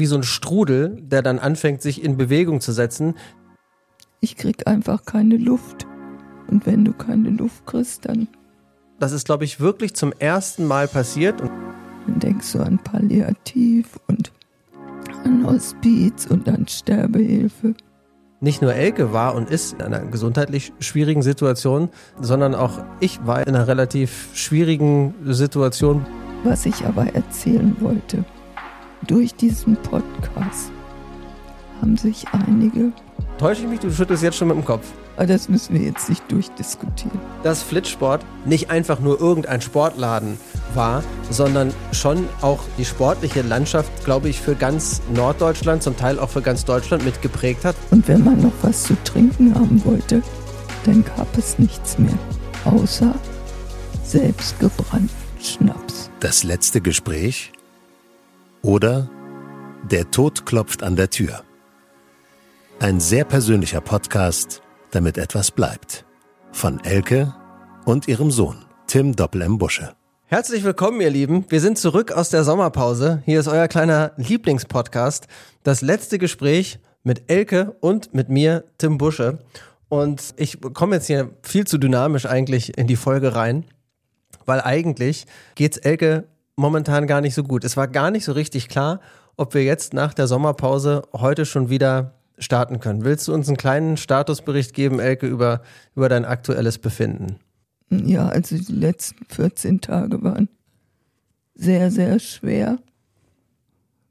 wie 0.00 0.06
so 0.06 0.16
ein 0.16 0.24
Strudel, 0.24 0.98
der 1.00 1.22
dann 1.22 1.38
anfängt, 1.38 1.82
sich 1.82 2.02
in 2.02 2.16
Bewegung 2.16 2.60
zu 2.60 2.72
setzen. 2.72 3.14
Ich 4.20 4.36
krieg 4.36 4.66
einfach 4.66 5.04
keine 5.04 5.36
Luft. 5.36 5.86
Und 6.48 6.66
wenn 6.66 6.84
du 6.84 6.92
keine 6.92 7.30
Luft 7.30 7.64
kriegst, 7.66 8.06
dann. 8.06 8.26
Das 8.98 9.12
ist, 9.12 9.26
glaube 9.26 9.44
ich, 9.44 9.60
wirklich 9.60 9.94
zum 9.94 10.12
ersten 10.12 10.66
Mal 10.66 10.88
passiert. 10.88 11.40
Und 11.40 11.50
dann 12.06 12.18
denkst 12.18 12.52
du 12.52 12.58
an 12.60 12.78
Palliativ 12.78 14.00
und 14.08 14.32
an 15.24 15.46
Hospiz 15.46 16.26
und 16.26 16.48
an 16.48 16.66
Sterbehilfe. 16.66 17.74
Nicht 18.40 18.62
nur 18.62 18.74
Elke 18.74 19.12
war 19.12 19.34
und 19.34 19.50
ist 19.50 19.74
in 19.74 19.82
einer 19.82 20.00
gesundheitlich 20.00 20.72
schwierigen 20.80 21.22
Situation, 21.22 21.90
sondern 22.20 22.54
auch 22.54 22.82
ich 22.98 23.24
war 23.26 23.46
in 23.46 23.54
einer 23.54 23.68
relativ 23.68 24.30
schwierigen 24.32 25.14
Situation. 25.26 26.06
Was 26.42 26.64
ich 26.64 26.86
aber 26.86 27.14
erzählen 27.14 27.76
wollte, 27.80 28.24
durch 29.06 29.34
diesen 29.34 29.76
Podcast 29.76 30.72
haben 31.80 31.96
sich 31.96 32.26
einige. 32.32 32.92
Täusche 33.38 33.62
ich 33.62 33.68
mich? 33.68 33.80
Du 33.80 33.90
schüttelst 33.90 34.22
jetzt 34.22 34.36
schon 34.36 34.48
mit 34.48 34.56
dem 34.56 34.64
Kopf. 34.64 34.86
Aber 35.16 35.26
das 35.26 35.48
müssen 35.48 35.74
wir 35.74 35.82
jetzt 35.82 36.08
nicht 36.08 36.30
durchdiskutieren. 36.30 37.18
Dass 37.42 37.62
Flitzsport 37.62 38.24
nicht 38.44 38.70
einfach 38.70 39.00
nur 39.00 39.20
irgendein 39.20 39.60
Sportladen 39.60 40.38
war, 40.74 41.02
sondern 41.30 41.72
schon 41.92 42.28
auch 42.40 42.60
die 42.78 42.84
sportliche 42.84 43.42
Landschaft, 43.42 43.90
glaube 44.04 44.28
ich, 44.28 44.40
für 44.40 44.54
ganz 44.54 45.02
Norddeutschland, 45.14 45.82
zum 45.82 45.96
Teil 45.96 46.18
auch 46.18 46.30
für 46.30 46.42
ganz 46.42 46.64
Deutschland 46.64 47.04
mitgeprägt 47.04 47.64
hat. 47.64 47.76
Und 47.90 48.08
wenn 48.08 48.24
man 48.24 48.40
noch 48.40 48.52
was 48.62 48.84
zu 48.84 48.94
trinken 49.04 49.54
haben 49.54 49.84
wollte, 49.84 50.22
dann 50.84 51.04
gab 51.04 51.36
es 51.36 51.58
nichts 51.58 51.98
mehr, 51.98 52.18
außer 52.64 53.14
selbstgebrannten 54.04 55.10
Schnaps. 55.42 56.10
Das 56.20 56.44
letzte 56.44 56.80
Gespräch 56.80 57.52
oder 58.62 59.08
Der 59.90 60.10
Tod 60.10 60.44
klopft 60.44 60.82
an 60.82 60.96
der 60.96 61.08
Tür. 61.08 61.42
Ein 62.80 63.00
sehr 63.00 63.24
persönlicher 63.24 63.80
Podcast, 63.80 64.62
damit 64.90 65.16
etwas 65.16 65.50
bleibt. 65.50 66.04
Von 66.52 66.82
Elke 66.84 67.34
und 67.86 68.08
ihrem 68.08 68.30
Sohn, 68.30 68.64
Tim 68.86 69.16
Doppel 69.16 69.42
M. 69.42 69.58
Busche. 69.58 69.94
Herzlich 70.26 70.64
willkommen, 70.64 71.00
ihr 71.00 71.10
Lieben. 71.10 71.46
Wir 71.48 71.60
sind 71.60 71.78
zurück 71.78 72.12
aus 72.12 72.30
der 72.30 72.44
Sommerpause. 72.44 73.22
Hier 73.24 73.40
ist 73.40 73.48
euer 73.48 73.68
kleiner 73.68 74.12
Lieblingspodcast. 74.16 75.26
Das 75.62 75.80
letzte 75.80 76.18
Gespräch 76.18 76.78
mit 77.02 77.30
Elke 77.30 77.76
und 77.80 78.14
mit 78.14 78.28
mir, 78.28 78.64
Tim 78.78 78.98
Busche. 78.98 79.38
Und 79.88 80.34
ich 80.36 80.58
komme 80.74 80.96
jetzt 80.96 81.06
hier 81.06 81.30
viel 81.42 81.66
zu 81.66 81.78
dynamisch 81.78 82.26
eigentlich 82.26 82.78
in 82.78 82.86
die 82.86 82.96
Folge 82.96 83.34
rein, 83.34 83.64
weil 84.44 84.60
eigentlich 84.60 85.26
geht's 85.54 85.78
Elke 85.78 86.28
momentan 86.60 87.06
gar 87.06 87.20
nicht 87.20 87.34
so 87.34 87.42
gut. 87.42 87.64
Es 87.64 87.76
war 87.76 87.88
gar 87.88 88.10
nicht 88.10 88.24
so 88.24 88.32
richtig 88.32 88.68
klar, 88.68 89.00
ob 89.36 89.54
wir 89.54 89.64
jetzt 89.64 89.94
nach 89.94 90.14
der 90.14 90.26
Sommerpause 90.26 91.02
heute 91.12 91.46
schon 91.46 91.70
wieder 91.70 92.14
starten 92.38 92.80
können. 92.80 93.04
Willst 93.04 93.26
du 93.26 93.34
uns 93.34 93.48
einen 93.48 93.56
kleinen 93.56 93.96
Statusbericht 93.96 94.74
geben, 94.74 95.00
Elke, 95.00 95.26
über, 95.26 95.62
über 95.96 96.08
dein 96.08 96.24
aktuelles 96.24 96.78
Befinden? 96.78 97.36
Ja, 97.90 98.28
also 98.28 98.56
die 98.56 98.72
letzten 98.72 99.24
14 99.26 99.80
Tage 99.80 100.22
waren 100.22 100.48
sehr, 101.54 101.90
sehr 101.90 102.18
schwer. 102.18 102.78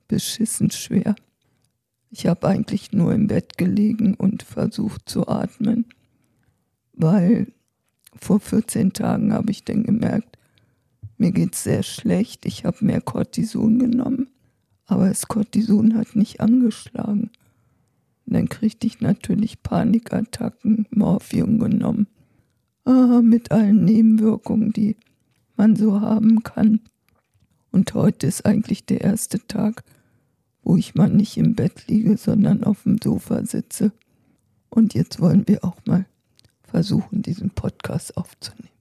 Beschissen 0.08 0.72
schwer. 0.72 1.16
Ich 2.10 2.26
habe 2.26 2.48
eigentlich 2.48 2.92
nur 2.92 3.14
im 3.14 3.28
Bett 3.28 3.58
gelegen 3.58 4.16
und 4.16 4.42
versucht 4.42 5.08
zu 5.08 5.28
atmen, 5.28 5.86
weil 6.94 7.48
vor 8.20 8.40
14 8.40 8.94
Tagen 8.94 9.32
habe 9.34 9.52
ich 9.52 9.64
dann 9.64 9.84
gemerkt, 9.84 10.39
mir 11.20 11.32
geht 11.32 11.54
es 11.54 11.64
sehr 11.64 11.84
schlecht. 11.84 12.46
Ich 12.46 12.66
habe 12.66 12.86
mehr 12.86 13.02
Cortison 13.02 13.78
genommen, 13.78 14.30
aber 14.86 15.10
das 15.10 15.28
Cortison 15.28 15.96
hat 15.96 16.16
nicht 16.16 16.40
angeschlagen. 16.40 17.30
Und 18.26 18.34
dann 18.34 18.48
kriegte 18.48 18.88
ich 18.88 19.02
natürlich 19.02 19.62
Panikattacken, 19.62 20.88
Morphium 20.92 21.60
genommen. 21.60 22.08
Ah, 22.86 23.22
mit 23.22 23.52
allen 23.52 23.84
Nebenwirkungen, 23.84 24.72
die 24.72 24.96
man 25.58 25.76
so 25.76 26.00
haben 26.00 26.42
kann. 26.44 26.80
Und 27.72 27.94
heute 27.94 28.26
ist 28.26 28.46
eigentlich 28.46 28.86
der 28.86 29.02
erste 29.02 29.46
Tag, 29.46 29.84
wo 30.64 30.78
ich 30.78 30.96
mal 30.96 31.10
nicht 31.10 31.38
im 31.38 31.54
Bett 31.54 31.88
liege, 31.88 32.18
sondern 32.18 32.64
auf 32.64 32.84
dem 32.84 32.98
Sofa 33.04 33.46
sitze. 33.46 33.92
Und 34.70 34.94
jetzt 34.94 35.20
wollen 35.20 35.48
wir 35.48 35.66
auch 35.66 35.78
mal 35.86 36.06
versuchen, 36.64 37.22
diesen 37.22 37.50
Podcast 37.50 38.16
aufzunehmen 38.16 38.79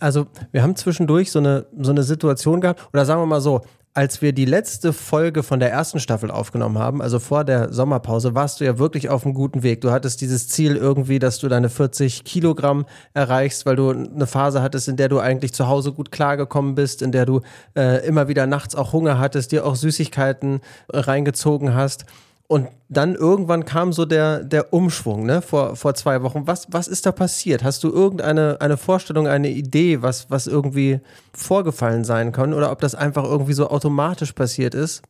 also 0.00 0.26
wir 0.52 0.62
haben 0.62 0.76
zwischendurch 0.76 1.30
so 1.30 1.38
eine, 1.38 1.66
so 1.78 1.90
eine 1.90 2.02
Situation 2.02 2.60
gehabt, 2.60 2.88
oder 2.92 3.04
sagen 3.04 3.20
wir 3.20 3.26
mal 3.26 3.40
so, 3.40 3.62
als 3.96 4.20
wir 4.20 4.34
die 4.34 4.44
letzte 4.44 4.92
Folge 4.92 5.42
von 5.42 5.58
der 5.58 5.72
ersten 5.72 6.00
Staffel 6.00 6.30
aufgenommen 6.30 6.78
haben, 6.78 7.00
also 7.00 7.18
vor 7.18 7.44
der 7.44 7.72
Sommerpause, 7.72 8.34
warst 8.34 8.60
du 8.60 8.66
ja 8.66 8.78
wirklich 8.78 9.08
auf 9.08 9.24
einem 9.24 9.32
guten 9.32 9.62
Weg. 9.62 9.80
Du 9.80 9.90
hattest 9.90 10.20
dieses 10.20 10.48
Ziel 10.48 10.76
irgendwie, 10.76 11.18
dass 11.18 11.38
du 11.38 11.48
deine 11.48 11.70
40 11.70 12.24
Kilogramm 12.24 12.84
erreichst, 13.14 13.64
weil 13.64 13.76
du 13.76 13.88
eine 13.88 14.26
Phase 14.26 14.60
hattest, 14.60 14.88
in 14.88 14.96
der 14.96 15.08
du 15.08 15.18
eigentlich 15.18 15.54
zu 15.54 15.66
Hause 15.66 15.92
gut 15.92 16.12
klargekommen 16.12 16.74
bist, 16.74 17.00
in 17.00 17.10
der 17.10 17.24
du 17.24 17.40
äh, 17.74 18.06
immer 18.06 18.28
wieder 18.28 18.46
nachts 18.46 18.74
auch 18.74 18.92
Hunger 18.92 19.18
hattest, 19.18 19.52
dir 19.52 19.64
auch 19.64 19.76
Süßigkeiten 19.76 20.60
reingezogen 20.92 21.74
hast. 21.74 22.04
Und 22.48 22.68
dann 22.88 23.16
irgendwann 23.16 23.64
kam 23.64 23.92
so 23.92 24.04
der, 24.04 24.44
der 24.44 24.72
Umschwung, 24.72 25.26
ne, 25.26 25.42
vor, 25.42 25.74
vor 25.74 25.94
zwei 25.94 26.22
Wochen. 26.22 26.46
Was, 26.46 26.68
was 26.70 26.86
ist 26.86 27.04
da 27.04 27.10
passiert? 27.10 27.64
Hast 27.64 27.82
du 27.82 27.90
irgendeine 27.90 28.60
eine 28.60 28.76
Vorstellung, 28.76 29.26
eine 29.26 29.50
Idee, 29.50 30.02
was, 30.02 30.30
was 30.30 30.46
irgendwie 30.46 31.00
vorgefallen 31.32 32.04
sein 32.04 32.30
kann? 32.30 32.54
Oder 32.54 32.70
ob 32.70 32.80
das 32.80 32.94
einfach 32.94 33.24
irgendwie 33.24 33.54
so 33.54 33.68
automatisch 33.68 34.32
passiert 34.32 34.74
ist? 34.74 35.02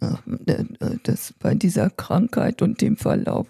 Ach, 0.00 0.20
äh, 0.46 0.64
das, 1.04 1.32
bei 1.38 1.54
dieser 1.54 1.88
Krankheit 1.88 2.60
und 2.60 2.80
dem 2.82 2.96
Verlauf 2.96 3.46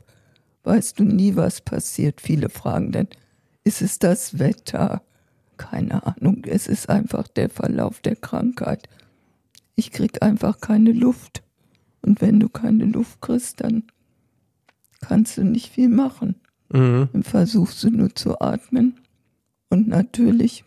weißt 0.64 1.00
du 1.00 1.04
nie, 1.04 1.34
was 1.34 1.60
passiert. 1.60 2.20
Viele 2.20 2.48
fragen 2.48 2.92
dann, 2.92 3.08
ist 3.64 3.82
es 3.82 3.98
das 3.98 4.38
Wetter? 4.38 5.02
Keine 5.56 6.06
Ahnung, 6.06 6.44
es 6.46 6.66
ist 6.66 6.88
einfach 6.88 7.28
der 7.28 7.48
Verlauf 7.48 8.00
der 8.00 8.16
Krankheit. 8.16 8.88
Ich 9.74 9.90
krieg 9.90 10.22
einfach 10.22 10.60
keine 10.60 10.92
Luft. 10.92 11.42
Und 12.02 12.20
wenn 12.20 12.40
du 12.40 12.48
keine 12.48 12.84
Luft 12.84 13.20
kriegst, 13.20 13.60
dann 13.62 13.84
kannst 15.00 15.38
du 15.38 15.44
nicht 15.44 15.70
viel 15.70 15.88
machen. 15.88 16.36
Mhm. 16.70 17.08
Dann 17.12 17.22
versuchst 17.22 17.82
du 17.84 17.90
nur 17.90 18.14
zu 18.14 18.40
atmen. 18.40 19.00
Und 19.70 19.88
natürlich 19.88 20.64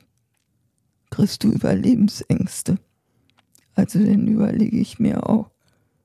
kriegst 1.09 1.43
du 1.43 1.51
Überlebensängste. 1.51 2.77
Also 3.75 3.99
dann 3.99 4.27
überlege 4.27 4.77
ich 4.77 4.99
mir 4.99 5.29
auch, 5.29 5.51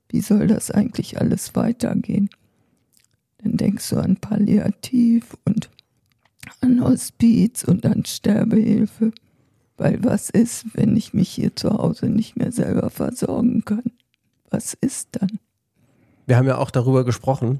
wie 0.09 0.21
soll 0.21 0.47
das 0.47 0.71
eigentlich 0.71 1.19
alles 1.19 1.55
weitergehen? 1.55 2.29
Dann 3.37 3.57
denkst 3.57 3.89
du 3.89 3.97
an 3.97 4.17
Palliativ 4.17 5.37
und 5.45 5.69
an 6.59 6.83
Hospiz 6.83 7.63
und 7.63 7.85
an 7.85 8.05
Sterbehilfe. 8.05 9.11
Weil 9.77 10.03
was 10.03 10.29
ist, 10.29 10.65
wenn 10.75 10.95
ich 10.95 11.13
mich 11.13 11.29
hier 11.29 11.55
zu 11.55 11.71
Hause 11.71 12.07
nicht 12.07 12.35
mehr 12.35 12.51
selber 12.51 12.89
versorgen 12.89 13.63
kann? 13.65 13.91
Was 14.51 14.75
ist 14.79 15.09
dann? 15.13 15.39
Wir 16.27 16.37
haben 16.37 16.47
ja 16.47 16.57
auch 16.57 16.69
darüber 16.69 17.03
gesprochen, 17.03 17.59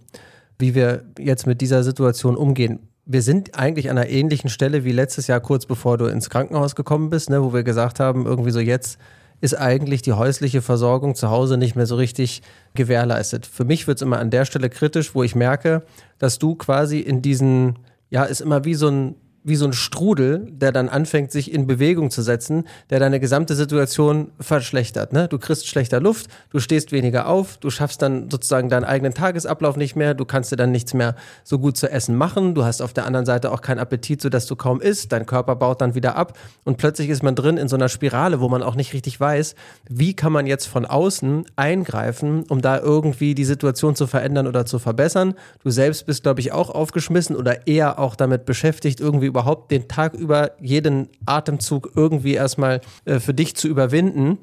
wie 0.59 0.75
wir 0.75 1.05
jetzt 1.17 1.47
mit 1.47 1.61
dieser 1.61 1.83
Situation 1.83 2.35
umgehen. 2.35 2.87
Wir 3.05 3.23
sind 3.23 3.57
eigentlich 3.57 3.89
an 3.89 3.97
einer 3.97 4.09
ähnlichen 4.09 4.49
Stelle 4.49 4.83
wie 4.85 4.91
letztes 4.91 5.27
Jahr, 5.27 5.39
kurz 5.39 5.65
bevor 5.65 5.97
du 5.97 6.05
ins 6.05 6.29
Krankenhaus 6.29 6.75
gekommen 6.75 7.09
bist, 7.09 7.29
ne, 7.29 7.43
wo 7.43 7.53
wir 7.53 7.63
gesagt 7.63 7.99
haben, 7.99 8.25
irgendwie 8.25 8.51
so 8.51 8.59
jetzt 8.59 8.99
ist 9.41 9.57
eigentlich 9.57 10.03
die 10.03 10.13
häusliche 10.13 10.61
Versorgung 10.61 11.15
zu 11.15 11.31
Hause 11.31 11.57
nicht 11.57 11.75
mehr 11.75 11.87
so 11.87 11.95
richtig 11.95 12.43
gewährleistet. 12.75 13.47
Für 13.47 13.65
mich 13.65 13.87
wird 13.87 13.97
es 13.97 14.03
immer 14.03 14.19
an 14.19 14.29
der 14.29 14.45
Stelle 14.45 14.69
kritisch, 14.69 15.15
wo 15.15 15.23
ich 15.23 15.35
merke, 15.35 15.81
dass 16.19 16.37
du 16.37 16.53
quasi 16.53 16.99
in 16.99 17.23
diesen, 17.23 17.79
ja, 18.11 18.23
ist 18.23 18.41
immer 18.41 18.65
wie 18.65 18.75
so 18.75 18.87
ein 18.89 19.15
wie 19.43 19.55
so 19.55 19.65
ein 19.65 19.73
Strudel, 19.73 20.47
der 20.51 20.71
dann 20.71 20.87
anfängt, 20.87 21.31
sich 21.31 21.51
in 21.51 21.65
Bewegung 21.65 22.11
zu 22.11 22.21
setzen, 22.21 22.65
der 22.89 22.99
deine 22.99 23.19
gesamte 23.19 23.55
Situation 23.55 24.31
verschlechtert. 24.39 25.13
Ne? 25.13 25.27
Du 25.27 25.39
kriegst 25.39 25.67
schlechter 25.67 25.99
Luft, 25.99 26.27
du 26.51 26.59
stehst 26.59 26.91
weniger 26.91 27.27
auf, 27.27 27.57
du 27.57 27.71
schaffst 27.71 28.01
dann 28.01 28.29
sozusagen 28.29 28.69
deinen 28.69 28.83
eigenen 28.83 29.13
Tagesablauf 29.13 29.77
nicht 29.77 29.95
mehr, 29.95 30.13
du 30.13 30.25
kannst 30.25 30.51
dir 30.51 30.57
dann 30.57 30.71
nichts 30.71 30.93
mehr 30.93 31.15
so 31.43 31.57
gut 31.57 31.75
zu 31.75 31.89
essen 31.89 32.15
machen, 32.15 32.53
du 32.53 32.63
hast 32.63 32.81
auf 32.81 32.93
der 32.93 33.05
anderen 33.05 33.25
Seite 33.25 33.51
auch 33.51 33.61
keinen 33.61 33.79
Appetit, 33.79 34.21
sodass 34.21 34.45
du 34.45 34.55
kaum 34.55 34.79
isst, 34.79 35.11
dein 35.11 35.25
Körper 35.25 35.55
baut 35.55 35.81
dann 35.81 35.95
wieder 35.95 36.15
ab 36.15 36.37
und 36.63 36.77
plötzlich 36.77 37.09
ist 37.09 37.23
man 37.23 37.35
drin 37.35 37.57
in 37.57 37.67
so 37.67 37.75
einer 37.75 37.89
Spirale, 37.89 38.41
wo 38.41 38.49
man 38.49 38.61
auch 38.61 38.75
nicht 38.75 38.93
richtig 38.93 39.19
weiß, 39.19 39.55
wie 39.89 40.13
kann 40.13 40.31
man 40.31 40.45
jetzt 40.45 40.67
von 40.67 40.85
außen 40.85 41.45
eingreifen, 41.55 42.43
um 42.47 42.61
da 42.61 42.79
irgendwie 42.79 43.33
die 43.33 43.45
Situation 43.45 43.95
zu 43.95 44.05
verändern 44.05 44.45
oder 44.45 44.65
zu 44.65 44.77
verbessern. 44.77 45.33
Du 45.63 45.71
selbst 45.71 46.05
bist, 46.05 46.23
glaube 46.23 46.41
ich, 46.41 46.51
auch 46.51 46.69
aufgeschmissen 46.69 47.35
oder 47.35 47.65
eher 47.67 47.97
auch 47.97 48.15
damit 48.15 48.45
beschäftigt, 48.45 48.99
irgendwie 48.99 49.30
überhaupt 49.31 49.71
den 49.71 49.87
Tag 49.87 50.13
über 50.13 50.51
jeden 50.59 51.09
Atemzug 51.25 51.91
irgendwie 51.95 52.33
erstmal 52.33 52.81
äh, 53.05 53.19
für 53.19 53.33
dich 53.33 53.55
zu 53.55 53.67
überwinden. 53.67 54.37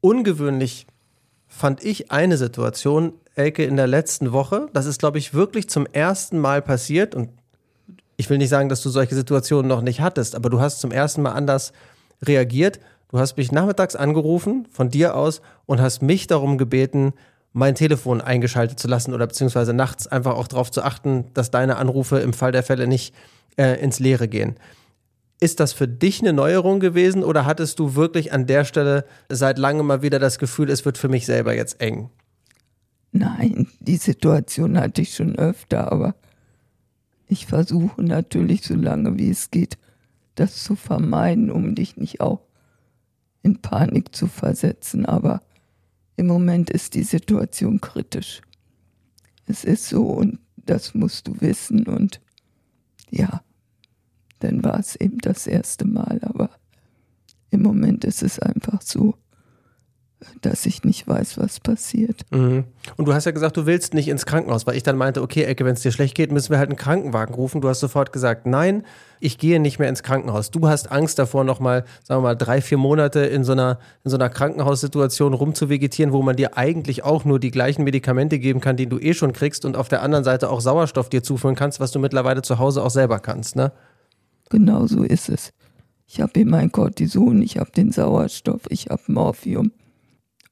Ungewöhnlich 0.00 0.86
fand 1.46 1.84
ich 1.84 2.10
eine 2.10 2.36
Situation, 2.36 3.12
Elke, 3.36 3.64
in 3.64 3.76
der 3.76 3.86
letzten 3.86 4.32
Woche. 4.32 4.68
Das 4.72 4.86
ist, 4.86 4.98
glaube 4.98 5.18
ich, 5.18 5.34
wirklich 5.34 5.68
zum 5.68 5.86
ersten 5.86 6.38
Mal 6.38 6.62
passiert. 6.62 7.14
Und 7.14 7.28
ich 8.16 8.30
will 8.30 8.38
nicht 8.38 8.48
sagen, 8.48 8.68
dass 8.68 8.82
du 8.82 8.90
solche 8.90 9.14
Situationen 9.14 9.68
noch 9.68 9.82
nicht 9.82 10.00
hattest, 10.00 10.34
aber 10.34 10.50
du 10.50 10.60
hast 10.60 10.80
zum 10.80 10.90
ersten 10.90 11.22
Mal 11.22 11.32
anders 11.32 11.72
reagiert. 12.22 12.80
Du 13.10 13.18
hast 13.18 13.36
mich 13.36 13.52
nachmittags 13.52 13.96
angerufen 13.96 14.66
von 14.70 14.88
dir 14.88 15.16
aus 15.16 15.42
und 15.66 15.80
hast 15.80 16.02
mich 16.02 16.26
darum 16.26 16.58
gebeten, 16.58 17.12
mein 17.52 17.76
Telefon 17.76 18.20
eingeschaltet 18.20 18.80
zu 18.80 18.88
lassen 18.88 19.14
oder 19.14 19.26
beziehungsweise 19.28 19.72
nachts 19.72 20.08
einfach 20.08 20.34
auch 20.34 20.48
darauf 20.48 20.72
zu 20.72 20.82
achten, 20.82 21.26
dass 21.34 21.52
deine 21.52 21.76
Anrufe 21.76 22.18
im 22.18 22.32
Fall 22.32 22.50
der 22.50 22.64
Fälle 22.64 22.88
nicht 22.88 23.14
äh, 23.56 23.80
ins 23.82 23.98
Leere 23.98 24.28
gehen. 24.28 24.56
Ist 25.40 25.60
das 25.60 25.72
für 25.72 25.88
dich 25.88 26.20
eine 26.20 26.32
Neuerung 26.32 26.80
gewesen 26.80 27.22
oder 27.22 27.44
hattest 27.44 27.78
du 27.78 27.94
wirklich 27.94 28.32
an 28.32 28.46
der 28.46 28.64
Stelle 28.64 29.04
seit 29.28 29.58
langem 29.58 29.86
mal 29.86 30.02
wieder 30.02 30.18
das 30.18 30.38
Gefühl, 30.38 30.70
es 30.70 30.84
wird 30.84 30.96
für 30.96 31.08
mich 31.08 31.26
selber 31.26 31.54
jetzt 31.54 31.80
eng? 31.80 32.10
Nein, 33.12 33.68
die 33.80 33.96
Situation 33.96 34.78
hatte 34.78 35.02
ich 35.02 35.14
schon 35.14 35.36
öfter, 35.36 35.92
aber 35.92 36.14
ich 37.26 37.46
versuche 37.46 38.02
natürlich 38.02 38.62
so 38.62 38.74
lange 38.74 39.18
wie 39.18 39.30
es 39.30 39.50
geht, 39.50 39.78
das 40.34 40.62
zu 40.62 40.76
vermeiden, 40.76 41.50
um 41.50 41.74
dich 41.74 41.96
nicht 41.96 42.20
auch 42.20 42.42
in 43.42 43.60
Panik 43.60 44.14
zu 44.14 44.26
versetzen. 44.26 45.06
Aber 45.06 45.40
im 46.16 46.26
Moment 46.26 46.70
ist 46.70 46.94
die 46.94 47.02
Situation 47.02 47.80
kritisch. 47.80 48.40
Es 49.46 49.64
ist 49.64 49.88
so 49.88 50.06
und 50.06 50.38
das 50.56 50.94
musst 50.94 51.28
du 51.28 51.40
wissen 51.40 51.86
und 51.86 52.20
ja, 53.14 53.42
dann 54.40 54.64
war 54.64 54.78
es 54.78 54.96
eben 54.96 55.18
das 55.18 55.46
erste 55.46 55.86
Mal, 55.86 56.20
aber 56.22 56.50
im 57.50 57.62
Moment 57.62 58.04
ist 58.04 58.22
es 58.22 58.38
einfach 58.38 58.82
so 58.82 59.14
dass 60.42 60.66
ich 60.66 60.84
nicht 60.84 61.06
weiß, 61.08 61.38
was 61.38 61.60
passiert. 61.60 62.22
Mhm. 62.30 62.64
Und 62.96 63.06
du 63.06 63.14
hast 63.14 63.24
ja 63.24 63.32
gesagt, 63.32 63.56
du 63.56 63.66
willst 63.66 63.94
nicht 63.94 64.08
ins 64.08 64.26
Krankenhaus, 64.26 64.66
weil 64.66 64.76
ich 64.76 64.82
dann 64.82 64.96
meinte, 64.96 65.22
okay, 65.22 65.44
Ecke, 65.44 65.64
wenn 65.64 65.74
es 65.74 65.82
dir 65.82 65.92
schlecht 65.92 66.14
geht, 66.14 66.32
müssen 66.32 66.50
wir 66.50 66.58
halt 66.58 66.70
einen 66.70 66.78
Krankenwagen 66.78 67.34
rufen. 67.34 67.60
Du 67.60 67.68
hast 67.68 67.80
sofort 67.80 68.12
gesagt, 68.12 68.46
nein, 68.46 68.84
ich 69.20 69.38
gehe 69.38 69.60
nicht 69.60 69.78
mehr 69.78 69.88
ins 69.88 70.02
Krankenhaus. 70.02 70.50
Du 70.50 70.68
hast 70.68 70.92
Angst 70.92 71.18
davor, 71.18 71.44
nochmal, 71.44 71.84
sagen 72.02 72.22
wir 72.22 72.28
mal, 72.28 72.34
drei, 72.34 72.60
vier 72.60 72.78
Monate 72.78 73.20
in 73.20 73.44
so 73.44 73.52
einer, 73.52 73.78
in 74.04 74.10
so 74.10 74.16
einer 74.16 74.28
Krankenhaussituation 74.28 75.34
rumzuvegetieren, 75.34 76.12
wo 76.12 76.22
man 76.22 76.36
dir 76.36 76.56
eigentlich 76.56 77.04
auch 77.04 77.24
nur 77.24 77.40
die 77.40 77.50
gleichen 77.50 77.84
Medikamente 77.84 78.38
geben 78.38 78.60
kann, 78.60 78.76
die 78.76 78.86
du 78.86 78.98
eh 78.98 79.14
schon 79.14 79.32
kriegst 79.32 79.64
und 79.64 79.76
auf 79.76 79.88
der 79.88 80.02
anderen 80.02 80.24
Seite 80.24 80.50
auch 80.50 80.60
Sauerstoff 80.60 81.08
dir 81.08 81.22
zuführen 81.22 81.54
kannst, 81.54 81.80
was 81.80 81.90
du 81.90 81.98
mittlerweile 81.98 82.42
zu 82.42 82.58
Hause 82.58 82.82
auch 82.82 82.90
selber 82.90 83.18
kannst, 83.18 83.56
ne? 83.56 83.72
Genau 84.50 84.86
so 84.86 85.02
ist 85.02 85.28
es. 85.28 85.52
Ich 86.06 86.20
habe 86.20 86.38
eben 86.38 86.50
mein 86.50 86.70
Cortison, 86.70 87.42
ich 87.42 87.58
habe 87.58 87.70
den 87.70 87.90
Sauerstoff, 87.90 88.62
ich 88.68 88.88
habe 88.88 89.02
Morphium. 89.08 89.72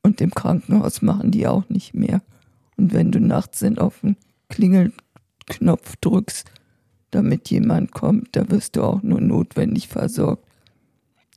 Und 0.02 0.20
im 0.20 0.32
Krankenhaus 0.32 1.02
machen 1.02 1.30
die 1.30 1.46
auch 1.46 1.68
nicht 1.68 1.94
mehr. 1.94 2.22
Und 2.76 2.92
wenn 2.92 3.12
du 3.12 3.20
nachts 3.20 3.60
dann 3.60 3.78
auf 3.78 4.00
den 4.00 4.16
Klingelknopf 4.48 5.96
drückst, 6.00 6.50
damit 7.10 7.50
jemand 7.50 7.92
kommt, 7.92 8.34
da 8.36 8.50
wirst 8.50 8.76
du 8.76 8.82
auch 8.82 9.02
nur 9.02 9.20
notwendig 9.20 9.88
versorgt. 9.88 10.44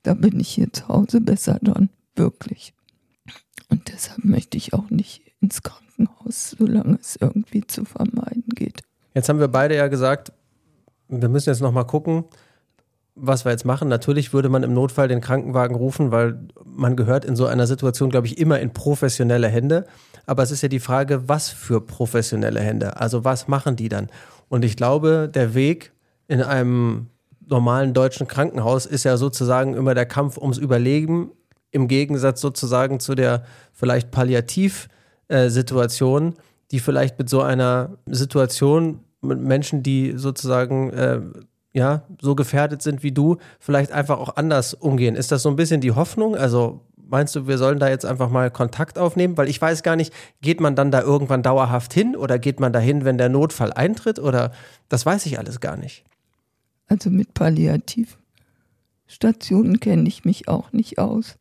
Da 0.02 0.14
bin 0.14 0.40
ich 0.40 0.48
hier 0.48 0.72
zu 0.72 0.88
Hause 0.88 1.20
besser 1.20 1.58
dran, 1.62 1.90
wirklich. 2.14 2.74
Und 3.68 3.92
deshalb 3.92 4.24
möchte 4.24 4.56
ich 4.56 4.72
auch 4.72 4.90
nicht 4.90 5.22
ins 5.40 5.62
Krankenhaus, 5.62 6.56
solange 6.58 6.98
es 7.00 7.16
irgendwie 7.16 7.66
zu 7.66 7.84
vermeiden 7.84 8.44
geht. 8.54 8.82
Jetzt 9.14 9.28
haben 9.28 9.40
wir 9.40 9.48
beide 9.48 9.76
ja 9.76 9.88
gesagt, 9.88 10.32
wir 11.08 11.28
müssen 11.28 11.50
jetzt 11.50 11.62
nochmal 11.62 11.86
gucken, 11.86 12.24
was 13.14 13.44
wir 13.44 13.52
jetzt 13.52 13.64
machen. 13.64 13.88
Natürlich 13.88 14.32
würde 14.32 14.48
man 14.48 14.62
im 14.62 14.74
Notfall 14.74 15.08
den 15.08 15.20
Krankenwagen 15.20 15.76
rufen, 15.76 16.10
weil 16.10 16.48
man 16.76 16.96
gehört 16.96 17.24
in 17.24 17.36
so 17.36 17.46
einer 17.46 17.66
Situation, 17.66 18.10
glaube 18.10 18.26
ich, 18.26 18.36
immer 18.38 18.60
in 18.60 18.72
professionelle 18.72 19.48
Hände. 19.48 19.86
Aber 20.26 20.42
es 20.42 20.50
ist 20.50 20.62
ja 20.62 20.68
die 20.68 20.80
Frage, 20.80 21.28
was 21.28 21.48
für 21.48 21.80
professionelle 21.80 22.60
Hände? 22.60 23.00
Also 23.00 23.24
was 23.24 23.48
machen 23.48 23.76
die 23.76 23.88
dann? 23.88 24.08
Und 24.48 24.64
ich 24.64 24.76
glaube, 24.76 25.30
der 25.32 25.54
Weg 25.54 25.92
in 26.28 26.42
einem 26.42 27.06
normalen 27.46 27.94
deutschen 27.94 28.26
Krankenhaus 28.26 28.84
ist 28.86 29.04
ja 29.04 29.16
sozusagen 29.16 29.74
immer 29.74 29.94
der 29.94 30.06
Kampf 30.06 30.36
ums 30.36 30.58
Überleben, 30.58 31.30
im 31.70 31.86
Gegensatz 31.88 32.40
sozusagen 32.40 32.98
zu 33.00 33.14
der 33.14 33.44
vielleicht 33.72 34.10
Palliativsituation, 34.10 36.34
die 36.70 36.80
vielleicht 36.80 37.18
mit 37.18 37.28
so 37.28 37.42
einer 37.42 37.98
Situation 38.06 39.00
mit 39.20 39.40
Menschen, 39.40 39.82
die 39.82 40.14
sozusagen 40.16 40.90
äh, 40.90 41.20
ja, 41.76 42.02
so 42.22 42.34
gefährdet 42.34 42.80
sind 42.80 43.02
wie 43.02 43.12
du, 43.12 43.36
vielleicht 43.60 43.92
einfach 43.92 44.18
auch 44.18 44.36
anders 44.36 44.72
umgehen. 44.72 45.14
Ist 45.14 45.30
das 45.30 45.42
so 45.42 45.50
ein 45.50 45.56
bisschen 45.56 45.82
die 45.82 45.92
Hoffnung? 45.92 46.34
Also 46.34 46.80
meinst 46.96 47.36
du, 47.36 47.46
wir 47.46 47.58
sollen 47.58 47.78
da 47.78 47.90
jetzt 47.90 48.06
einfach 48.06 48.30
mal 48.30 48.50
Kontakt 48.50 48.98
aufnehmen? 48.98 49.36
Weil 49.36 49.50
ich 49.50 49.60
weiß 49.60 49.82
gar 49.82 49.94
nicht, 49.94 50.10
geht 50.40 50.58
man 50.58 50.74
dann 50.74 50.90
da 50.90 51.02
irgendwann 51.02 51.42
dauerhaft 51.42 51.92
hin 51.92 52.16
oder 52.16 52.38
geht 52.38 52.60
man 52.60 52.72
da 52.72 52.78
hin, 52.78 53.04
wenn 53.04 53.18
der 53.18 53.28
Notfall 53.28 53.74
eintritt? 53.74 54.18
Oder 54.18 54.52
das 54.88 55.04
weiß 55.04 55.26
ich 55.26 55.38
alles 55.38 55.60
gar 55.60 55.76
nicht. 55.76 56.06
Also 56.86 57.10
mit 57.10 57.34
Palliativstationen 57.34 59.78
kenne 59.78 60.08
ich 60.08 60.24
mich 60.24 60.48
auch 60.48 60.72
nicht 60.72 60.98
aus. 60.98 61.36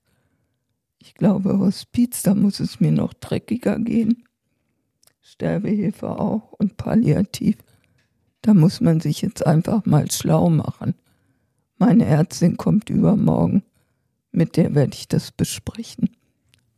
Ich 1.01 1.15
glaube, 1.15 1.59
Hospiz, 1.59 2.23
da 2.23 2.35
muss 2.35 2.59
es 2.59 2.81
mir 2.81 2.91
noch 2.91 3.13
dreckiger 3.13 3.79
gehen. 3.79 4.25
Sterbehilfe 5.21 6.09
auch 6.09 6.51
und 6.51 6.75
Palliativ. 6.75 7.55
Da 8.45 8.53
muss 8.53 8.79
man 8.79 8.99
sich 8.99 9.23
jetzt 9.23 9.43
einfach 9.43 9.87
mal 9.87 10.11
schlau 10.11 10.51
machen. 10.51 10.93
Meine 11.79 12.05
Ärztin 12.05 12.57
kommt 12.57 12.91
übermorgen. 12.91 13.63
Mit 14.31 14.55
der 14.55 14.75
werde 14.75 14.93
ich 14.93 15.07
das 15.07 15.31
besprechen 15.31 16.11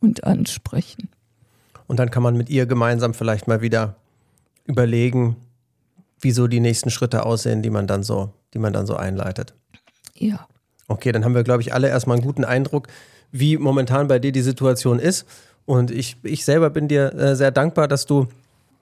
und 0.00 0.24
ansprechen. 0.24 1.10
Und 1.86 1.98
dann 1.98 2.10
kann 2.10 2.22
man 2.22 2.38
mit 2.38 2.48
ihr 2.48 2.64
gemeinsam 2.64 3.12
vielleicht 3.12 3.48
mal 3.48 3.60
wieder 3.60 3.96
überlegen, 4.64 5.36
wie 6.18 6.30
so 6.30 6.46
die 6.46 6.60
nächsten 6.60 6.88
Schritte 6.88 7.26
aussehen, 7.26 7.60
die 7.60 7.68
man 7.68 7.86
dann 7.86 8.02
so, 8.02 8.32
die 8.54 8.58
man 8.58 8.72
dann 8.72 8.86
so 8.86 8.96
einleitet. 8.96 9.52
Ja. 10.14 10.48
Okay, 10.86 11.12
dann 11.12 11.22
haben 11.22 11.34
wir, 11.34 11.44
glaube 11.44 11.60
ich, 11.60 11.74
alle 11.74 11.90
erstmal 11.90 12.16
einen 12.16 12.24
guten 12.24 12.46
Eindruck, 12.46 12.88
wie 13.30 13.58
momentan 13.58 14.08
bei 14.08 14.18
dir 14.18 14.32
die 14.32 14.40
Situation 14.40 14.98
ist. 14.98 15.26
Und 15.66 15.90
ich, 15.90 16.16
ich 16.22 16.46
selber 16.46 16.70
bin 16.70 16.88
dir 16.88 17.12
äh, 17.12 17.36
sehr 17.36 17.50
dankbar, 17.50 17.88
dass 17.88 18.06
du 18.06 18.26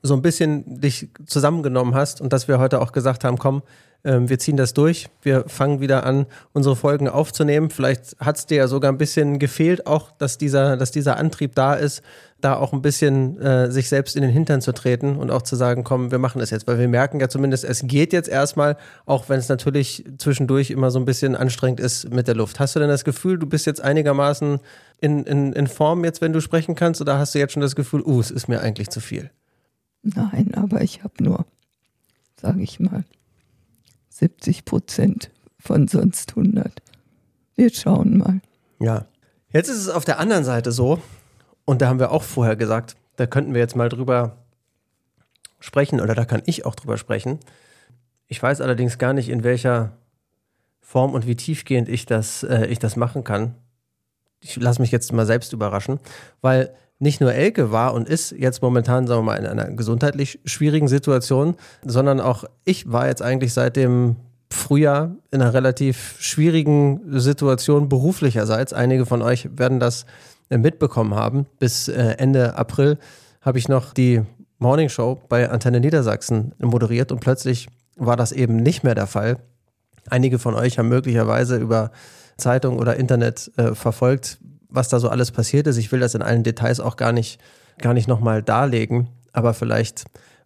so 0.07 0.15
ein 0.15 0.23
bisschen 0.23 0.81
dich 0.81 1.09
zusammengenommen 1.27 1.95
hast 1.95 2.21
und 2.21 2.33
dass 2.33 2.49
wir 2.49 2.59
heute 2.59 2.81
auch 2.81 2.93
gesagt 2.93 3.25
haben, 3.25 3.39
komm, 3.39 3.63
ähm, 4.07 4.29
wir 4.29 4.39
ziehen 4.39 4.57
das 4.57 4.73
durch, 4.73 5.09
wir 5.23 5.45
fangen 5.49 5.81
wieder 5.81 6.05
an, 6.05 6.27
unsere 6.53 6.77
Folgen 6.77 7.09
aufzunehmen. 7.09 7.71
Vielleicht 7.71 8.17
hat 8.21 8.39
es 8.39 8.47
dir 8.47 8.59
ja 8.59 8.69
sogar 8.69 8.93
ein 8.93 8.99
bisschen 8.99 9.39
gefehlt, 9.39 9.87
auch 9.87 10.13
dass 10.13 10.39
dieser, 10.39 10.77
dass 10.77 10.93
dieser 10.93 11.17
Antrieb 11.17 11.55
da 11.57 11.75
ist, 11.75 12.03
da 12.41 12.55
auch 12.55 12.73
ein 12.73 12.83
bisschen 12.83 13.41
äh, 13.41 13.71
sich 13.73 13.89
selbst 13.89 14.15
in 14.15 14.23
den 14.23 14.31
Hintern 14.31 14.61
zu 14.61 14.73
treten 14.73 15.17
und 15.17 15.31
auch 15.31 15.43
zu 15.43 15.57
sagen, 15.57 15.83
komm, 15.83 16.13
wir 16.13 16.19
machen 16.19 16.39
das 16.39 16.51
jetzt, 16.51 16.69
weil 16.69 16.79
wir 16.79 16.87
merken 16.87 17.19
ja 17.19 17.29
zumindest, 17.29 17.65
es 17.65 17.83
geht 17.85 18.13
jetzt 18.13 18.29
erstmal, 18.29 18.77
auch 19.07 19.29
wenn 19.29 19.41
es 19.41 19.49
natürlich 19.49 20.05
zwischendurch 20.19 20.71
immer 20.71 20.91
so 20.91 21.01
ein 21.01 21.05
bisschen 21.05 21.35
anstrengend 21.35 21.81
ist 21.81 22.13
mit 22.13 22.29
der 22.29 22.37
Luft. 22.37 22.61
Hast 22.61 22.77
du 22.77 22.81
denn 22.81 22.89
das 22.89 23.05
Gefühl, 23.05 23.39
du 23.39 23.47
bist 23.47 23.67
jetzt 23.67 23.81
einigermaßen 23.81 24.61
in, 25.01 25.25
in, 25.25 25.53
in 25.53 25.67
Form 25.67 26.05
jetzt, 26.05 26.21
wenn 26.21 26.33
du 26.33 26.41
sprechen 26.41 26.75
kannst, 26.75 27.01
oder 27.01 27.19
hast 27.19 27.35
du 27.35 27.39
jetzt 27.39 27.55
schon 27.55 27.63
das 27.63 27.75
Gefühl, 27.75 28.03
uh, 28.03 28.21
es 28.21 28.31
ist 28.31 28.49
mir 28.49 28.61
eigentlich 28.61 28.91
zu 28.91 29.01
viel? 29.01 29.31
Nein, 30.15 30.55
aber 30.55 30.83
ich 30.83 31.03
habe 31.03 31.23
nur, 31.23 31.47
sage 32.41 32.63
ich 32.63 32.79
mal, 32.79 33.05
70 34.11 34.65
Prozent 34.65 35.31
von 35.59 35.89
sonst 35.89 36.31
100. 36.31 36.73
Wir 37.57 37.73
schauen 37.73 38.19
mal. 38.19 38.41
Ja. 38.79 39.07
Jetzt 39.51 39.69
ist 39.69 39.79
es 39.79 39.89
auf 39.89 40.05
der 40.05 40.21
anderen 40.21 40.45
Seite 40.45 40.71
so, 40.71 41.03
und 41.65 41.83
da 41.83 41.89
haben 41.89 41.99
wir 41.99 42.13
auch 42.13 42.23
vorher 42.23 42.55
gesagt, 42.55 42.97
da 43.17 43.27
könnten 43.27 43.53
wir 43.53 43.61
jetzt 43.61 43.75
mal 43.75 43.89
drüber 43.89 44.37
sprechen, 45.59 46.01
oder 46.01 46.15
da 46.15 46.25
kann 46.25 46.43
ich 46.47 46.65
auch 46.65 46.77
drüber 46.77 46.99
sprechen. 46.99 47.41
Ich 48.29 48.41
weiß 48.41 48.61
allerdings 48.61 48.99
gar 48.99 49.13
nicht, 49.13 49.29
in 49.29 49.43
welcher 49.43 49.97
Form 50.81 51.15
und 51.15 51.27
wie 51.27 51.37
tiefgehend 51.37 51.89
ich 51.89 52.07
das, 52.07 52.45
äh, 52.45 52.67
ich 52.67 52.79
das 52.79 52.95
machen 52.95 53.25
kann. 53.25 53.55
Ich 54.39 54.55
lasse 54.57 54.81
mich 54.81 54.93
jetzt 54.93 55.13
mal 55.13 55.27
selbst 55.27 55.53
überraschen, 55.53 55.99
weil 56.43 56.77
nicht 56.99 57.21
nur 57.21 57.35
Elke 57.35 57.71
war 57.73 57.95
und 57.95 58.09
ist 58.09 58.33
jetzt 58.33 58.63
momentan, 58.63 59.07
sagen 59.07 59.21
wir 59.21 59.25
mal, 59.25 59.37
in 59.37 59.47
einer 59.47 59.71
gesundheitlich 59.71 60.41
schwierigen 60.45 60.89
Situation, 60.89 61.55
sondern 61.85 62.21
auch 62.21 62.45
ich 62.65 62.91
war 62.91 63.07
jetzt 63.07 63.23
eigentlich 63.23 63.53
seit 63.53 63.77
dem 63.77 64.17
Frühjahr 64.51 65.17
in 65.31 65.43
einer 65.43 65.53
relativ 65.53 66.17
schwierigen 66.19 67.21
Situation 67.21 67.89
beruflicherseits. 67.89 68.73
Einige 68.73 69.05
von 69.05 69.21
euch 69.21 69.49
werden 69.59 69.81
das 69.81 70.07
äh, 70.49 70.59
mitbekommen 70.59 71.15
haben. 71.15 71.47
Bis 71.59 71.89
äh, 71.89 72.15
Ende 72.19 72.57
April 72.57 72.99
habe 73.43 73.59
ich 73.59 73.69
noch 73.69 73.93
die 73.93 74.23
Morning 74.59 74.89
Show 74.89 75.21
bei 75.29 75.51
Antenne 75.51 75.81
Niedersachsen 75.81 76.53
moderiert 76.59 77.13
und 77.13 77.21
plötzlich 77.21 77.69
war 77.97 78.17
das 78.17 78.33
eben 78.33 78.57
nicht 78.57 78.85
mehr 78.85 78.95
der 78.95 79.07
Fall. 79.07 79.39
Einige 80.09 80.39
von 80.39 80.55
euch 80.55 80.79
haben 80.79 80.89
möglicherweise 80.89 81.57
über 81.57 81.91
Zeitung 82.37 82.79
oder 82.79 82.97
Internet 82.97 83.51
äh, 83.57 83.75
verfolgt, 83.75 84.39
was 84.77 84.89
da 84.89 85.01
so 85.01 85.09
alles 85.09 85.33
passiert 85.33 85.67
ist. 85.67 85.77
Ich 85.77 85.91
will 85.91 86.01
das 86.01 86.15
in 86.15 86.23
allen 86.23 86.43
Details 86.45 86.79
auch 86.81 86.97
gar 86.97 87.13
nicht, 87.13 87.41
gar 87.79 87.95
nicht 87.95 88.07
nochmal 88.07 88.43
darlegen, 88.43 89.09
aber 89.33 89.55
vielleicht 89.55 90.05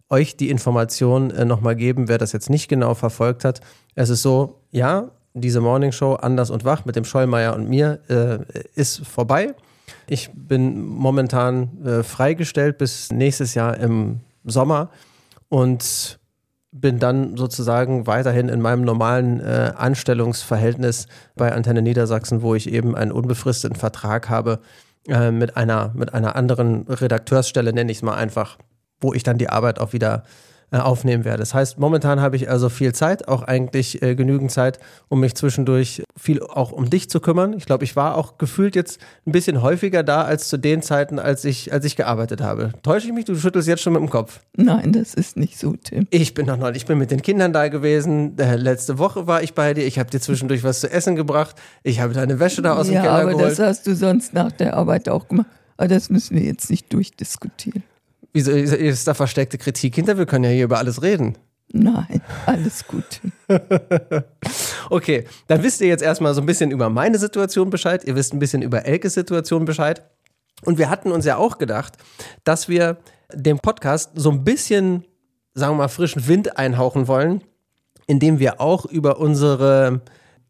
euch 0.09 0.35
die 0.35 0.49
Information 0.49 1.31
äh, 1.31 1.45
nochmal 1.45 1.75
geben, 1.75 2.07
wer 2.07 2.17
das 2.17 2.31
jetzt 2.31 2.49
nicht 2.49 2.67
genau 2.67 2.93
verfolgt 2.95 3.45
hat. 3.45 3.61
Es 3.95 4.09
ist 4.09 4.21
so, 4.21 4.59
ja, 4.71 5.11
diese 5.33 5.61
Morning 5.61 5.91
Show 5.91 6.15
Anders 6.15 6.49
und 6.49 6.65
Wach 6.65 6.85
mit 6.85 6.95
dem 6.95 7.05
Schollmeier 7.05 7.55
und 7.55 7.69
mir 7.69 7.99
äh, 8.09 8.39
ist 8.75 9.05
vorbei. 9.05 9.53
Ich 10.07 10.29
bin 10.33 10.81
momentan 10.81 11.85
äh, 11.85 12.03
freigestellt 12.03 12.77
bis 12.77 13.11
nächstes 13.11 13.53
Jahr 13.53 13.77
im 13.77 14.19
Sommer 14.43 14.89
und 15.47 16.19
bin 16.71 16.99
dann 16.99 17.35
sozusagen 17.35 18.07
weiterhin 18.07 18.47
in 18.47 18.61
meinem 18.61 18.83
normalen 18.83 19.41
äh, 19.41 19.73
Anstellungsverhältnis 19.75 21.07
bei 21.35 21.51
Antenne 21.51 21.81
Niedersachsen, 21.81 22.41
wo 22.41 22.55
ich 22.55 22.71
eben 22.71 22.95
einen 22.95 23.11
unbefristeten 23.11 23.77
Vertrag 23.77 24.29
habe 24.29 24.59
äh, 25.07 25.31
mit, 25.31 25.57
einer, 25.57 25.91
mit 25.93 26.13
einer 26.13 26.35
anderen 26.35 26.87
Redakteursstelle, 26.87 27.73
nenne 27.73 27.91
ich 27.91 27.97
es 27.97 28.03
mal 28.03 28.15
einfach, 28.15 28.57
wo 29.01 29.13
ich 29.13 29.23
dann 29.23 29.37
die 29.37 29.49
Arbeit 29.49 29.79
auch 29.79 29.91
wieder 29.91 30.23
aufnehmen 30.79 31.25
werde. 31.25 31.39
Das 31.39 31.53
heißt, 31.53 31.79
momentan 31.79 32.21
habe 32.21 32.37
ich 32.37 32.49
also 32.49 32.69
viel 32.69 32.93
Zeit, 32.93 33.27
auch 33.27 33.43
eigentlich 33.43 34.01
äh, 34.01 34.15
genügend 34.15 34.51
Zeit, 34.51 34.79
um 35.09 35.19
mich 35.19 35.35
zwischendurch 35.35 36.03
viel 36.17 36.41
auch 36.41 36.71
um 36.71 36.89
dich 36.89 37.09
zu 37.09 37.19
kümmern. 37.19 37.53
Ich 37.53 37.65
glaube, 37.65 37.83
ich 37.83 37.95
war 37.97 38.15
auch 38.15 38.37
gefühlt 38.37 38.75
jetzt 38.75 39.01
ein 39.27 39.33
bisschen 39.33 39.61
häufiger 39.61 40.03
da 40.03 40.23
als 40.23 40.47
zu 40.47 40.57
den 40.57 40.81
Zeiten, 40.81 41.19
als 41.19 41.43
ich, 41.43 41.73
als 41.73 41.83
ich 41.83 41.97
gearbeitet 41.97 42.41
habe. 42.41 42.71
Täusche 42.83 43.07
ich 43.07 43.13
mich? 43.13 43.25
Du 43.25 43.35
schüttelst 43.35 43.67
jetzt 43.67 43.81
schon 43.81 43.93
mit 43.93 44.01
dem 44.01 44.09
Kopf. 44.09 44.39
Nein, 44.55 44.93
das 44.93 45.13
ist 45.13 45.35
nicht 45.35 45.59
so, 45.59 45.75
Tim. 45.75 46.07
Ich 46.09 46.33
bin 46.33 46.45
noch 46.45 46.57
neulich, 46.57 46.83
ich 46.83 46.87
bin 46.87 46.97
mit 46.97 47.11
den 47.11 47.21
Kindern 47.21 47.51
da 47.51 47.67
gewesen. 47.67 48.37
Äh, 48.37 48.55
letzte 48.55 48.97
Woche 48.97 49.27
war 49.27 49.43
ich 49.43 49.53
bei 49.53 49.73
dir. 49.73 49.85
Ich 49.85 49.99
habe 49.99 50.09
dir 50.09 50.21
zwischendurch 50.21 50.63
was 50.63 50.79
zu 50.79 50.89
essen 50.89 51.17
gebracht. 51.17 51.55
Ich 51.83 51.99
habe 51.99 52.13
deine 52.13 52.39
Wäsche 52.39 52.61
da 52.61 52.77
aus 52.77 52.87
dem 52.87 52.95
ja, 52.95 53.01
Keller 53.01 53.13
aber 53.13 53.31
geholt. 53.31 53.51
das 53.51 53.59
hast 53.59 53.87
du 53.87 53.95
sonst 53.95 54.33
nach 54.33 54.51
der 54.53 54.77
Arbeit 54.77 55.09
auch 55.09 55.27
gemacht. 55.27 55.47
Aber 55.75 55.87
das 55.89 56.09
müssen 56.09 56.37
wir 56.37 56.43
jetzt 56.43 56.69
nicht 56.69 56.93
durchdiskutieren. 56.93 57.83
Wieso 58.33 58.51
ist 58.51 59.07
da 59.07 59.13
versteckte 59.13 59.57
Kritik 59.57 59.95
hinter? 59.95 60.17
Wir 60.17 60.25
können 60.25 60.45
ja 60.45 60.49
hier 60.49 60.65
über 60.65 60.77
alles 60.77 61.01
reden. 61.01 61.37
Nein, 61.73 62.21
alles 62.45 62.85
gut. 62.87 63.21
Okay, 64.89 65.25
dann 65.47 65.63
wisst 65.63 65.79
ihr 65.79 65.87
jetzt 65.87 66.03
erstmal 66.03 66.33
so 66.33 66.41
ein 66.41 66.45
bisschen 66.45 66.69
über 66.69 66.89
meine 66.89 67.17
Situation 67.17 67.69
Bescheid. 67.69 68.03
Ihr 68.03 68.13
wisst 68.15 68.33
ein 68.33 68.39
bisschen 68.39 68.61
über 68.61 68.85
Elkes 68.85 69.13
Situation 69.13 69.63
Bescheid. 69.63 70.03
Und 70.65 70.77
wir 70.77 70.89
hatten 70.89 71.13
uns 71.13 71.23
ja 71.23 71.37
auch 71.37 71.59
gedacht, 71.59 71.93
dass 72.43 72.67
wir 72.67 72.97
dem 73.33 73.59
Podcast 73.59 74.11
so 74.15 74.31
ein 74.31 74.43
bisschen, 74.43 75.05
sagen 75.53 75.75
wir 75.75 75.83
mal, 75.83 75.87
frischen 75.87 76.27
Wind 76.27 76.57
einhauchen 76.57 77.07
wollen, 77.07 77.41
indem 78.05 78.39
wir 78.39 78.59
auch 78.59 78.85
über 78.85 79.19
unsere 79.19 80.01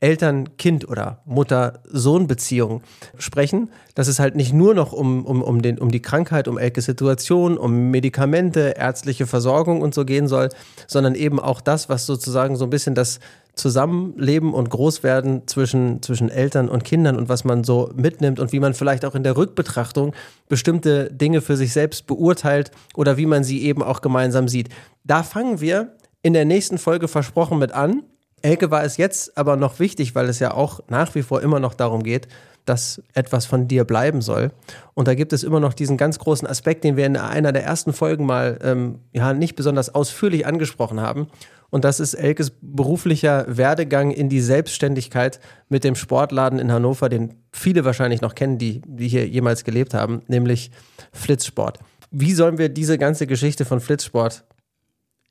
Eltern-Kind- 0.01 0.89
oder 0.89 1.22
Mutter-Sohn-Beziehung 1.25 2.81
sprechen, 3.17 3.70
dass 3.96 4.08
es 4.08 4.20
halt 4.20 4.36
nicht 4.36 4.51
nur 4.51 4.74
noch 4.74 4.91
um, 4.91 5.25
um, 5.25 5.41
um, 5.41 5.62
den, 5.62 5.79
um 5.79 5.91
die 5.91 6.01
Krankheit, 6.01 6.48
um 6.48 6.58
Elkes 6.58 6.86
Situation, 6.86 7.58
um 7.58 7.91
Medikamente, 7.91 8.74
ärztliche 8.77 9.27
Versorgung 9.27 9.81
und 9.81 9.93
so 9.93 10.03
gehen 10.03 10.27
soll, 10.27 10.50
sondern 10.88 11.15
eben 11.15 11.39
auch 11.39 11.62
das, 11.62 11.88
was 11.88 12.05
sozusagen 12.05 12.55
so 12.55 12.65
ein 12.65 12.72
bisschen 12.72 12.96
das 12.96 13.20
Zusammenleben 13.53 14.53
und 14.53 14.70
Großwerden 14.70 15.48
zwischen, 15.48 16.01
zwischen 16.01 16.29
Eltern 16.29 16.67
und 16.67 16.84
Kindern 16.84 17.17
und 17.17 17.29
was 17.29 17.43
man 17.43 17.63
so 17.63 17.91
mitnimmt 17.96 18.39
und 18.39 18.53
wie 18.53 18.60
man 18.60 18.74
vielleicht 18.74 19.05
auch 19.05 19.13
in 19.13 19.24
der 19.24 19.38
Rückbetrachtung 19.38 20.13
bestimmte 20.50 21.12
Dinge 21.12 21.41
für 21.41 21.58
sich 21.58 21.74
selbst 21.74 22.08
beurteilt 22.08 22.72
oder 22.96 23.17
wie 23.17 23.25
man 23.25 23.43
sie 23.43 23.62
eben 23.63 23.84
auch 23.84 24.01
gemeinsam 24.01 24.48
sieht. 24.48 24.70
Da 25.03 25.22
fangen 25.22 25.60
wir 25.62 25.96
in 26.24 26.34
der 26.34 26.46
nächsten 26.46 26.77
Folge 26.77 27.08
versprochen 27.08 27.60
mit 27.60 27.72
an. 27.74 28.03
Elke 28.41 28.71
war 28.71 28.83
es 28.83 28.98
jetzt 28.98 29.38
aber 29.38 29.55
noch 29.55 29.79
wichtig, 29.79 30.15
weil 30.15 30.29
es 30.29 30.39
ja 30.39 30.53
auch 30.53 30.81
nach 30.89 31.13
wie 31.15 31.21
vor 31.21 31.41
immer 31.41 31.60
noch 31.60 31.74
darum 31.74 32.03
geht, 32.03 32.27
dass 32.65 33.01
etwas 33.13 33.45
von 33.45 33.67
dir 33.67 33.86
bleiben 33.86 34.21
soll. 34.21 34.51
Und 34.93 35.07
da 35.07 35.15
gibt 35.15 35.33
es 35.33 35.43
immer 35.43 35.60
noch 35.60 35.74
diesen 35.74 35.98
ganz 35.98 36.19
großen 36.19 36.48
Aspekt, 36.48 36.83
den 36.83 36.95
wir 36.95 37.05
in 37.05 37.17
einer 37.17 37.51
der 37.51 37.63
ersten 37.63 37.93
Folgen 37.93 38.25
mal 38.25 38.60
ähm, 38.63 39.00
ja 39.13 39.33
nicht 39.33 39.55
besonders 39.55 39.93
ausführlich 39.93 40.45
angesprochen 40.45 41.00
haben. 41.01 41.27
Und 41.69 41.86
das 41.86 42.00
ist 42.00 42.13
Elkes 42.13 42.51
beruflicher 42.62 43.45
Werdegang 43.48 44.12
in 44.12 44.29
die 44.29 44.41
Selbstständigkeit 44.41 45.39
mit 45.69 45.83
dem 45.83 45.95
Sportladen 45.95 46.60
in 46.60 46.71
Hannover, 46.71 47.07
den 47.07 47.33
viele 47.51 47.86
wahrscheinlich 47.86 48.21
noch 48.21 48.36
kennen, 48.36 48.57
die, 48.57 48.81
die 48.86 49.07
hier 49.07 49.27
jemals 49.27 49.63
gelebt 49.63 49.93
haben, 49.93 50.21
nämlich 50.27 50.69
Flitzsport. 51.13 51.79
Wie 52.12 52.33
sollen 52.33 52.57
wir 52.57 52.67
diese 52.67 52.98
ganze 52.98 53.25
Geschichte 53.25 53.63
von 53.63 53.79
Flitzsport 53.79 54.43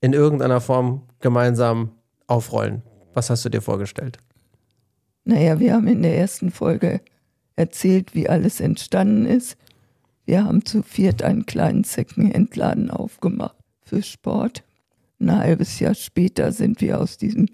in 0.01 0.15
irgendeiner 0.15 0.63
Form 0.63 1.03
gemeinsam 1.21 1.91
aufrollen? 2.27 2.83
Was 3.15 3.31
hast 3.31 3.45
du 3.45 3.49
dir 3.49 3.63
vorgestellt? 3.63 4.19
Naja, 5.25 5.59
wir 5.61 5.75
haben 5.75 5.87
in 5.87 6.03
der 6.03 6.17
ersten 6.17 6.51
Folge 6.51 7.01
erzählt, 7.57 8.15
wie 8.15 8.29
alles 8.29 8.61
entstanden 8.61 9.27
ist. 9.27 9.57
Wir 10.25 10.45
haben 10.45 10.65
zu 10.65 10.83
viert 10.83 11.23
einen 11.23 11.47
kleinen 11.47 11.85
Secondhand-Laden 11.85 12.91
aufgemacht 12.91 13.57
für 13.83 14.03
Sport. 14.03 14.63
Ein 15.19 15.37
halbes 15.37 15.79
Jahr 15.81 15.95
später 15.95 16.53
sind 16.53 16.81
wir 16.81 17.01
aus 17.01 17.19
diesem 17.19 17.49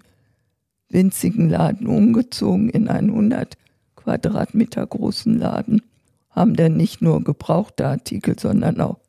winzigen 0.89 1.49
Laden 1.49 1.87
umgezogen 1.87 2.69
in 2.69 2.87
einen 2.87 3.09
100 3.09 3.57
Quadratmeter 3.95 4.85
großen 4.85 5.37
Laden. 5.37 5.81
Haben 6.29 6.55
dann 6.55 6.77
nicht 6.77 7.01
nur 7.01 7.23
gebrauchte 7.23 7.87
Artikel, 7.87 8.39
sondern 8.39 8.79
auch 8.79 8.99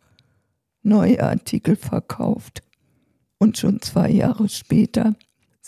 neue 0.82 1.22
Artikel 1.22 1.76
verkauft. 1.76 2.62
Und 3.38 3.58
schon 3.58 3.80
zwei 3.80 4.10
Jahre 4.10 4.48
später 4.48 5.14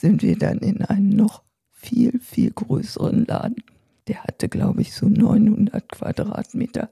sind 0.00 0.22
wir 0.22 0.38
dann 0.38 0.58
in 0.58 0.82
einen 0.82 1.10
noch 1.10 1.42
viel, 1.70 2.18
viel 2.20 2.50
größeren 2.50 3.26
Laden. 3.26 3.62
Der 4.08 4.24
hatte, 4.24 4.48
glaube 4.48 4.80
ich, 4.80 4.94
so 4.94 5.06
900 5.08 5.86
Quadratmeter 5.90 6.90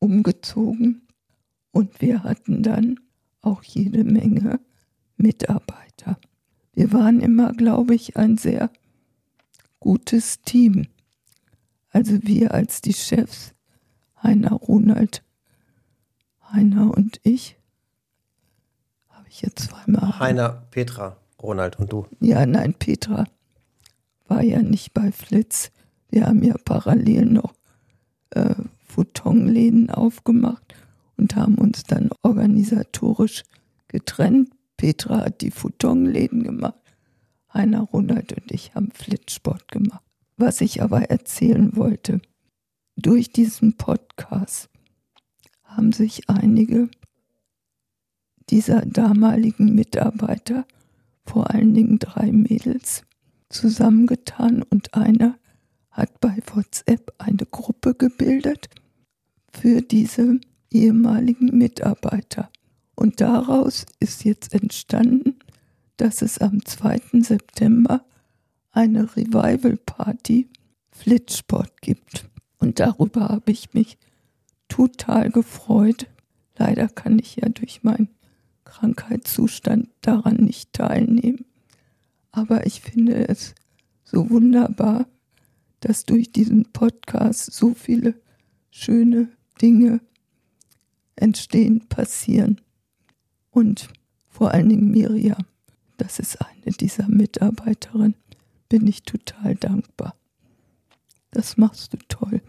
umgezogen. 0.00 1.02
Und 1.70 2.00
wir 2.00 2.24
hatten 2.24 2.64
dann 2.64 2.98
auch 3.40 3.62
jede 3.62 4.02
Menge 4.02 4.58
Mitarbeiter. 5.16 6.18
Wir 6.74 6.92
waren 6.92 7.20
immer, 7.20 7.52
glaube 7.52 7.94
ich, 7.94 8.16
ein 8.16 8.36
sehr 8.36 8.70
gutes 9.78 10.42
Team. 10.42 10.88
Also 11.90 12.18
wir 12.22 12.52
als 12.52 12.80
die 12.80 12.94
Chefs, 12.94 13.54
Heiner, 14.22 14.52
Ronald, 14.52 15.22
Heiner 16.50 16.90
und 16.96 17.20
ich. 17.22 17.56
Habe 19.08 19.28
ich 19.28 19.42
jetzt 19.42 19.68
zweimal. 19.68 20.18
Heiner, 20.18 20.66
Petra, 20.70 21.16
Ronald 21.42 21.78
und 21.78 21.92
du. 21.92 22.06
Ja, 22.20 22.46
nein, 22.46 22.74
Petra 22.74 23.26
war 24.28 24.42
ja 24.42 24.62
nicht 24.62 24.92
bei 24.94 25.12
Flitz. 25.12 25.70
Wir 26.10 26.26
haben 26.26 26.42
ja 26.42 26.54
parallel 26.64 27.26
noch 27.26 27.54
äh, 28.30 28.54
Futonläden 28.86 29.90
aufgemacht 29.90 30.74
und 31.16 31.36
haben 31.36 31.56
uns 31.56 31.84
dann 31.84 32.10
organisatorisch 32.22 33.44
getrennt. 33.88 34.50
Petra 34.76 35.24
hat 35.24 35.40
die 35.40 35.50
Futonläden 35.50 36.42
gemacht. 36.42 36.80
Heiner 37.52 37.82
Ronald 37.82 38.32
und 38.32 38.50
ich 38.50 38.74
haben 38.74 38.90
Flitzsport 38.92 39.68
gemacht. 39.68 40.02
Was 40.36 40.60
ich 40.60 40.82
aber 40.82 41.10
erzählen 41.10 41.76
wollte, 41.76 42.20
durch 42.96 43.30
diesen 43.30 43.76
Podcast 43.76 44.68
haben 45.64 45.92
sich 45.92 46.28
einige 46.28 46.88
dieser 48.50 48.84
damaligen 48.84 49.74
Mitarbeiter, 49.74 50.66
vor 51.26 51.50
allen 51.50 51.74
Dingen 51.74 51.98
drei 51.98 52.32
Mädels, 52.32 53.02
zusammengetan 53.48 54.62
und 54.62 54.94
einer 54.94 55.38
hat 55.90 56.20
bei 56.20 56.36
WhatsApp 56.52 57.14
eine 57.18 57.46
Gruppe 57.50 57.94
gebildet 57.94 58.68
für 59.52 59.80
diese 59.80 60.40
ehemaligen 60.70 61.56
Mitarbeiter. 61.56 62.50
Und 62.94 63.20
daraus 63.20 63.86
ist 64.00 64.24
jetzt 64.24 64.52
entstanden, 64.52 65.38
dass 65.96 66.22
es 66.22 66.38
am 66.38 66.64
2. 66.64 67.22
September 67.22 68.04
eine 68.72 69.16
Revival 69.16 69.78
Party 69.78 70.50
Flitzsport 70.90 71.80
gibt. 71.80 72.28
Und 72.58 72.80
darüber 72.80 73.28
habe 73.28 73.52
ich 73.52 73.74
mich 73.74 73.96
total 74.68 75.30
gefreut. 75.30 76.06
Leider 76.56 76.88
kann 76.88 77.18
ich 77.18 77.36
ja 77.36 77.48
durch 77.48 77.82
meinen 77.82 78.08
Krankheitszustand 78.76 79.88
daran 80.02 80.36
nicht 80.36 80.72
teilnehmen. 80.74 81.46
Aber 82.30 82.66
ich 82.66 82.82
finde 82.82 83.26
es 83.28 83.54
so 84.04 84.28
wunderbar, 84.28 85.06
dass 85.80 86.04
durch 86.04 86.30
diesen 86.30 86.72
Podcast 86.72 87.52
so 87.52 87.72
viele 87.74 88.14
schöne 88.70 89.28
Dinge 89.62 90.00
entstehen, 91.16 91.88
passieren. 91.88 92.60
Und 93.50 93.88
vor 94.28 94.50
allen 94.52 94.68
Dingen 94.68 94.90
Miriam, 94.90 95.46
das 95.96 96.18
ist 96.18 96.38
eine 96.42 96.72
dieser 96.78 97.08
Mitarbeiterinnen, 97.08 98.14
bin 98.68 98.86
ich 98.86 99.04
total 99.04 99.54
dankbar. 99.54 100.14
Das 101.30 101.56
machst 101.56 101.94
du 101.94 101.98
toll. 102.08 102.42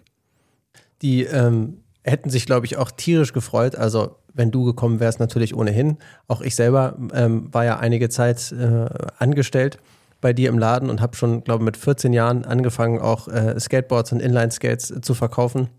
Die 1.02 1.24
ähm, 1.24 1.84
hätten 2.04 2.30
sich, 2.30 2.46
glaube 2.46 2.66
ich, 2.66 2.76
auch 2.76 2.92
tierisch 2.92 3.32
gefreut. 3.32 3.76
Also, 3.76 4.18
wenn 4.38 4.52
du 4.52 4.64
gekommen 4.64 5.00
wärst, 5.00 5.20
natürlich 5.20 5.56
ohnehin. 5.56 5.98
Auch 6.28 6.42
ich 6.42 6.56
selber 6.56 6.98
ähm, 7.14 7.54
war 7.54 7.66
ja 7.66 7.78
einige 7.78 8.10
Zeit 8.10 8.52
äh, 8.52 8.86
angestellt 9.18 9.80
bei 10.22 10.34
dir 10.34 10.50
im 10.50 10.58
Laden 10.58 10.90
und 10.90 11.02
habe 11.02 11.16
schon, 11.16 11.44
glaube 11.44 11.64
ich, 11.64 11.66
mit 11.66 11.78
14 11.78 12.14
Jahren 12.14 12.46
angefangen, 12.46 13.00
auch 13.00 13.28
äh, 13.28 13.60
Skateboards 13.60 14.12
und 14.12 14.22
Inline-Skates 14.22 15.02
zu 15.02 15.14
verkaufen 15.14 15.70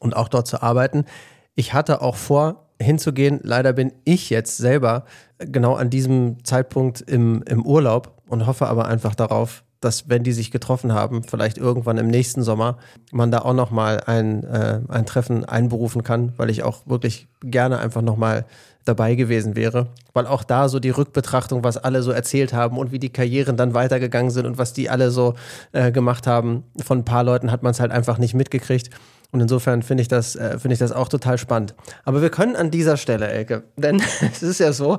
und 0.00 0.16
auch 0.16 0.28
dort 0.28 0.46
zu 0.46 0.62
arbeiten. 0.62 1.04
Ich 1.54 1.72
hatte 1.72 2.02
auch 2.02 2.16
vor, 2.16 2.66
hinzugehen. 2.80 3.40
Leider 3.42 3.72
bin 3.72 3.92
ich 4.04 4.30
jetzt 4.30 4.56
selber 4.58 5.04
genau 5.38 5.74
an 5.74 5.90
diesem 5.90 6.44
Zeitpunkt 6.44 7.00
im, 7.00 7.42
im 7.46 7.64
Urlaub 7.64 8.22
und 8.28 8.46
hoffe 8.46 8.66
aber 8.66 8.86
einfach 8.86 9.14
darauf, 9.14 9.64
dass 9.86 10.08
wenn 10.08 10.24
die 10.24 10.32
sich 10.32 10.50
getroffen 10.50 10.92
haben, 10.92 11.22
vielleicht 11.22 11.56
irgendwann 11.56 11.96
im 11.96 12.08
nächsten 12.08 12.42
Sommer, 12.42 12.76
man 13.12 13.30
da 13.30 13.38
auch 13.38 13.54
nochmal 13.54 14.02
ein, 14.04 14.44
äh, 14.44 14.80
ein 14.88 15.06
Treffen 15.06 15.44
einberufen 15.44 16.02
kann, 16.02 16.32
weil 16.36 16.50
ich 16.50 16.62
auch 16.62 16.86
wirklich 16.86 17.28
gerne 17.40 17.78
einfach 17.78 18.02
nochmal 18.02 18.44
dabei 18.84 19.14
gewesen 19.14 19.56
wäre. 19.56 19.88
Weil 20.12 20.26
auch 20.26 20.44
da 20.44 20.68
so 20.68 20.80
die 20.80 20.90
Rückbetrachtung, 20.90 21.64
was 21.64 21.76
alle 21.76 22.02
so 22.02 22.10
erzählt 22.10 22.52
haben 22.52 22.78
und 22.78 22.92
wie 22.92 22.98
die 22.98 23.12
Karrieren 23.12 23.56
dann 23.56 23.74
weitergegangen 23.74 24.30
sind 24.30 24.46
und 24.46 24.58
was 24.58 24.72
die 24.72 24.90
alle 24.90 25.10
so 25.10 25.34
äh, 25.72 25.92
gemacht 25.92 26.26
haben, 26.26 26.64
von 26.84 26.98
ein 26.98 27.04
paar 27.04 27.24
Leuten 27.24 27.50
hat 27.50 27.62
man 27.62 27.72
es 27.72 27.80
halt 27.80 27.92
einfach 27.92 28.18
nicht 28.18 28.34
mitgekriegt. 28.34 28.90
Und 29.32 29.40
insofern 29.40 29.82
finde 29.82 30.02
ich, 30.02 30.08
das, 30.08 30.36
äh, 30.36 30.58
finde 30.58 30.74
ich 30.74 30.78
das 30.78 30.92
auch 30.92 31.08
total 31.08 31.38
spannend. 31.38 31.74
Aber 32.04 32.22
wir 32.22 32.30
können 32.30 32.56
an 32.56 32.70
dieser 32.70 32.96
Stelle, 32.96 33.28
Elke, 33.28 33.64
denn 33.76 34.02
es 34.32 34.42
ist 34.42 34.60
ja 34.60 34.72
so, 34.72 34.96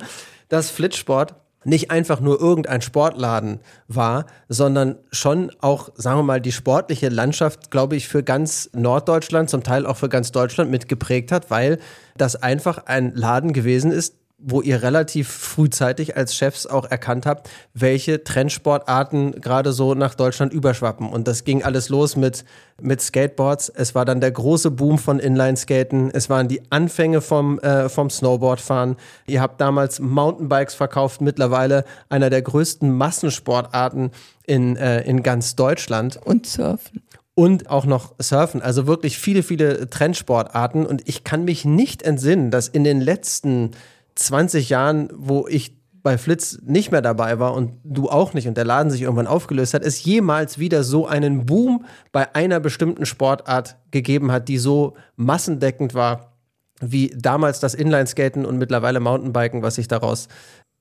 dass 0.49 0.69
Flitzsport 0.69 1.35
nicht 1.63 1.91
einfach 1.91 2.19
nur 2.19 2.39
irgendein 2.39 2.81
Sportladen 2.81 3.59
war, 3.87 4.25
sondern 4.47 4.97
schon 5.11 5.51
auch, 5.59 5.89
sagen 5.95 6.19
wir 6.19 6.23
mal, 6.23 6.41
die 6.41 6.51
sportliche 6.51 7.09
Landschaft, 7.09 7.71
glaube 7.71 7.95
ich, 7.95 8.07
für 8.07 8.23
ganz 8.23 8.69
Norddeutschland, 8.73 9.49
zum 9.49 9.63
Teil 9.63 9.85
auch 9.85 9.97
für 9.97 10.09
ganz 10.09 10.31
Deutschland 10.31 10.71
mitgeprägt 10.71 11.31
hat, 11.31 11.49
weil 11.51 11.79
das 12.15 12.35
einfach 12.35 12.85
ein 12.85 13.13
Laden 13.15 13.53
gewesen 13.53 13.91
ist, 13.91 14.15
wo 14.39 14.61
ihr 14.61 14.83
relativ 14.83 15.29
frühzeitig 15.29 16.15
als 16.15 16.35
Chefs 16.35 16.67
auch 16.67 16.85
erkannt 16.85 17.25
habt, 17.25 17.49
welche 17.73 18.23
Trendsportarten 18.23 19.41
gerade 19.41 19.73
so 19.73 19.95
nach 19.95 20.13
Deutschland 20.13 20.53
überschwappen. 20.53 21.09
Und 21.09 21.27
das 21.27 21.43
ging 21.43 21.63
alles 21.63 21.89
los 21.89 22.15
mit, 22.15 22.45
mit 22.79 23.01
Skateboards. 23.01 23.69
Es 23.69 23.95
war 23.95 24.05
dann 24.05 24.21
der 24.21 24.29
große 24.31 24.69
Boom 24.69 24.99
von 24.99 25.17
Inline-Skaten. 25.17 26.11
Es 26.13 26.29
waren 26.29 26.47
die 26.47 26.61
Anfänge 26.71 27.21
vom, 27.21 27.57
äh, 27.59 27.89
vom 27.89 28.11
Snowboardfahren. 28.11 28.97
Ihr 29.25 29.41
habt 29.41 29.59
damals 29.59 29.99
Mountainbikes 29.99 30.75
verkauft, 30.75 31.19
mittlerweile 31.19 31.83
einer 32.09 32.29
der 32.29 32.43
größten 32.43 32.95
Massensportarten 32.95 34.11
in, 34.45 34.75
äh, 34.75 35.01
in 35.01 35.23
ganz 35.23 35.55
Deutschland. 35.55 36.19
Und 36.23 36.45
Surfen 36.45 37.01
und 37.33 37.69
auch 37.69 37.85
noch 37.85 38.15
Surfen. 38.19 38.63
Also 38.63 38.87
wirklich 38.87 39.19
viele, 39.19 39.43
viele 39.43 39.87
Trendsportarten. 39.91 40.87
Und 40.87 41.07
ich 41.07 41.23
kann 41.23 41.45
mich 41.45 41.65
nicht 41.65 42.01
entsinnen, 42.01 42.49
dass 42.49 42.67
in 42.67 42.83
den 42.83 42.99
letzten 42.99 43.71
20 44.19 44.69
Jahren, 44.69 45.09
wo 45.15 45.47
ich 45.47 45.77
bei 46.03 46.17
Flitz 46.17 46.59
nicht 46.63 46.91
mehr 46.91 47.01
dabei 47.01 47.39
war 47.39 47.53
und 47.53 47.73
du 47.83 48.09
auch 48.09 48.33
nicht 48.33 48.47
und 48.47 48.55
der 48.55 48.63
Laden 48.63 48.91
sich 48.91 49.01
irgendwann 49.01 49.27
aufgelöst 49.27 49.73
hat, 49.73 49.83
es 49.83 50.03
jemals 50.03 50.57
wieder 50.57 50.83
so 50.83 51.05
einen 51.05 51.45
Boom 51.45 51.85
bei 52.11 52.33
einer 52.33 52.59
bestimmten 52.59 53.05
Sportart 53.05 53.77
gegeben 53.91 54.31
hat, 54.31 54.47
die 54.47 54.57
so 54.57 54.95
massendeckend 55.17 55.93
war 55.93 56.37
wie 56.79 57.11
damals 57.17 57.59
das 57.59 57.73
Inlineskaten 57.73 58.45
und 58.45 58.57
mittlerweile 58.57 58.99
Mountainbiken, 58.99 59.63
was 59.63 59.75
sich 59.75 59.87
daraus 59.87 60.27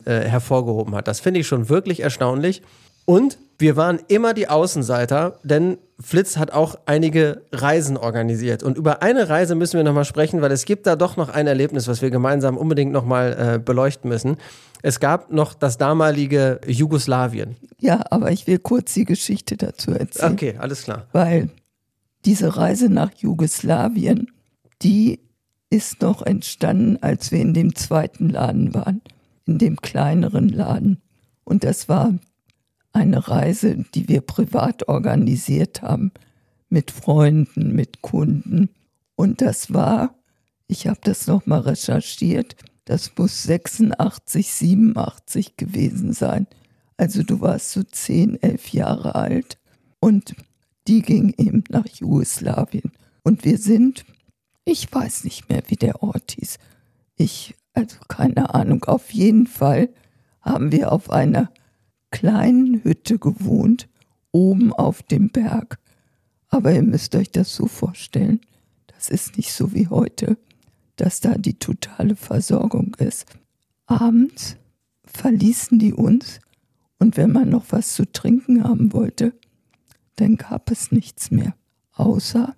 äh, 0.05 0.21
hervorgehoben 0.21 0.95
hat. 0.95 1.09
Das 1.09 1.21
finde 1.21 1.41
ich 1.41 1.47
schon 1.47 1.69
wirklich 1.69 2.01
erstaunlich. 2.01 2.63
Und 3.07 3.39
wir 3.59 3.77
waren 3.77 4.01
immer 4.09 4.35
die 4.35 4.49
Außenseiter, 4.49 5.39
denn 5.43 5.79
Flitz 5.99 6.37
hat 6.37 6.51
auch 6.51 6.77
einige 6.85 7.43
Reisen 7.53 7.97
organisiert. 7.97 8.63
Und 8.63 8.77
über 8.77 9.03
eine 9.03 9.31
Reise 9.31 9.55
müssen 9.55 9.79
wir 9.79 9.85
nochmal 9.85 10.05
sprechen, 10.05 10.43
weil 10.43 10.53
es 10.53 10.67
gibt 10.67 10.87
da 10.87 10.95
doch 10.95 11.17
noch 11.17 11.31
ein 11.31 11.47
Erlebnis, 11.47 11.89
was 11.89 12.03
wir 12.03 12.11
gemeinsam 12.11 12.59
unbedingt 12.59 12.93
nochmal 12.93 13.55
äh, 13.55 13.59
beleuchten 13.59 14.11
müssen. 14.11 14.37
Es 14.83 15.01
gab 15.01 15.33
noch 15.33 15.55
das 15.55 15.79
damalige 15.79 16.61
Jugoslawien. 16.67 17.57
Ja, 17.81 18.05
aber 18.11 18.31
ich 18.31 18.47
will 18.47 18.59
kurz 18.59 18.93
die 18.93 19.07
Geschichte 19.07 19.57
dazu 19.57 19.93
erzählen. 19.93 20.33
Okay, 20.33 20.57
alles 20.59 20.83
klar. 20.83 21.07
Weil 21.13 21.49
diese 22.27 22.59
Reise 22.59 22.91
nach 22.91 23.13
Jugoslawien, 23.17 24.31
die 24.83 25.21
ist 25.71 26.03
noch 26.03 26.23
entstanden, 26.23 26.99
als 27.01 27.33
wir 27.33 27.41
in 27.41 27.55
dem 27.55 27.75
zweiten 27.75 28.29
Laden 28.29 28.75
waren, 28.75 29.01
in 29.47 29.59
dem 29.59 29.77
kleineren 29.77 30.51
Laden. 30.51 31.01
Und 31.45 31.65
das 31.65 31.89
war 31.89 32.13
eine 32.97 33.29
Reise, 33.29 33.85
die 33.95 34.09
wir 34.09 34.23
privat 34.23 34.89
organisiert 34.89 35.83
haben, 35.83 36.13
mit 36.71 36.91
Freunden, 36.91 37.75
mit 37.75 38.01
Kunden. 38.01 38.71
Und 39.15 39.43
das 39.43 39.73
war, 39.73 40.15
ich 40.67 40.87
habe 40.87 40.99
das 41.03 41.27
nochmal 41.27 41.61
recherchiert, 41.61 42.57
das 42.87 43.13
muss 43.17 43.43
86, 43.43 44.53
87 44.53 45.57
gewesen 45.57 46.13
sein. 46.13 46.47
Also 46.97 47.23
du 47.23 47.41
warst 47.41 47.73
so 47.73 47.83
10, 47.83 48.43
11 48.43 48.69
Jahre 48.69 49.15
alt. 49.15 49.59
Und 50.01 50.35
die 50.89 51.03
ging 51.03 51.35
eben 51.37 51.65
nach 51.69 51.87
Jugoslawien. 51.87 52.93
Und 53.23 53.45
wir 53.45 53.59
sind, 53.59 54.05
ich 54.65 54.91
weiß 54.93 55.25
nicht 55.25 55.49
mehr, 55.51 55.63
wie 55.67 55.77
der 55.77 56.03
Ort 56.03 56.37
hieß. 56.39 56.59
Ich, 57.17 57.55
also 57.75 57.97
keine 58.09 58.55
Ahnung, 58.55 58.85
auf 58.85 59.11
jeden 59.11 59.47
Fall 59.47 59.91
haben 60.41 60.73
wir 60.73 60.93
auf 60.93 61.11
einer 61.11 61.51
kleinen 62.17 62.83
Hütte 62.83 63.19
gewohnt, 63.19 63.91
oben 64.33 64.73
auf 64.73 65.03
dem 65.03 65.29
Berg. 65.29 65.79
Aber 66.49 66.73
ihr 66.73 66.83
müsst 66.83 67.15
euch 67.15 67.31
das 67.31 67.55
so 67.55 67.67
vorstellen, 67.67 68.41
das 68.87 69.11
ist 69.11 69.37
nicht 69.37 69.53
so 69.53 69.75
wie 69.75 69.89
heute, 69.89 70.39
dass 70.97 71.21
da 71.21 71.37
die 71.37 71.59
totale 71.59 72.17
Versorgung 72.17 72.95
ist. 72.95 73.27
Abends 73.85 74.57
verließen 75.05 75.79
die 75.79 75.93
uns 75.93 76.41
und 76.99 77.19
wenn 77.19 77.33
man 77.33 77.51
noch 77.51 77.67
was 77.69 77.95
zu 77.95 78.11
trinken 78.11 78.65
haben 78.65 78.95
wollte, 78.95 79.35
dann 80.15 80.37
gab 80.37 80.71
es 80.71 80.93
nichts 80.93 81.31
mehr, 81.31 81.55
außer 81.93 82.57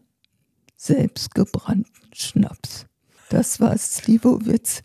selbstgebrannten 0.77 2.15
Schnaps. 2.15 2.87
Das 3.29 3.59
war 3.59 3.77
Slivovitz, 3.77 4.85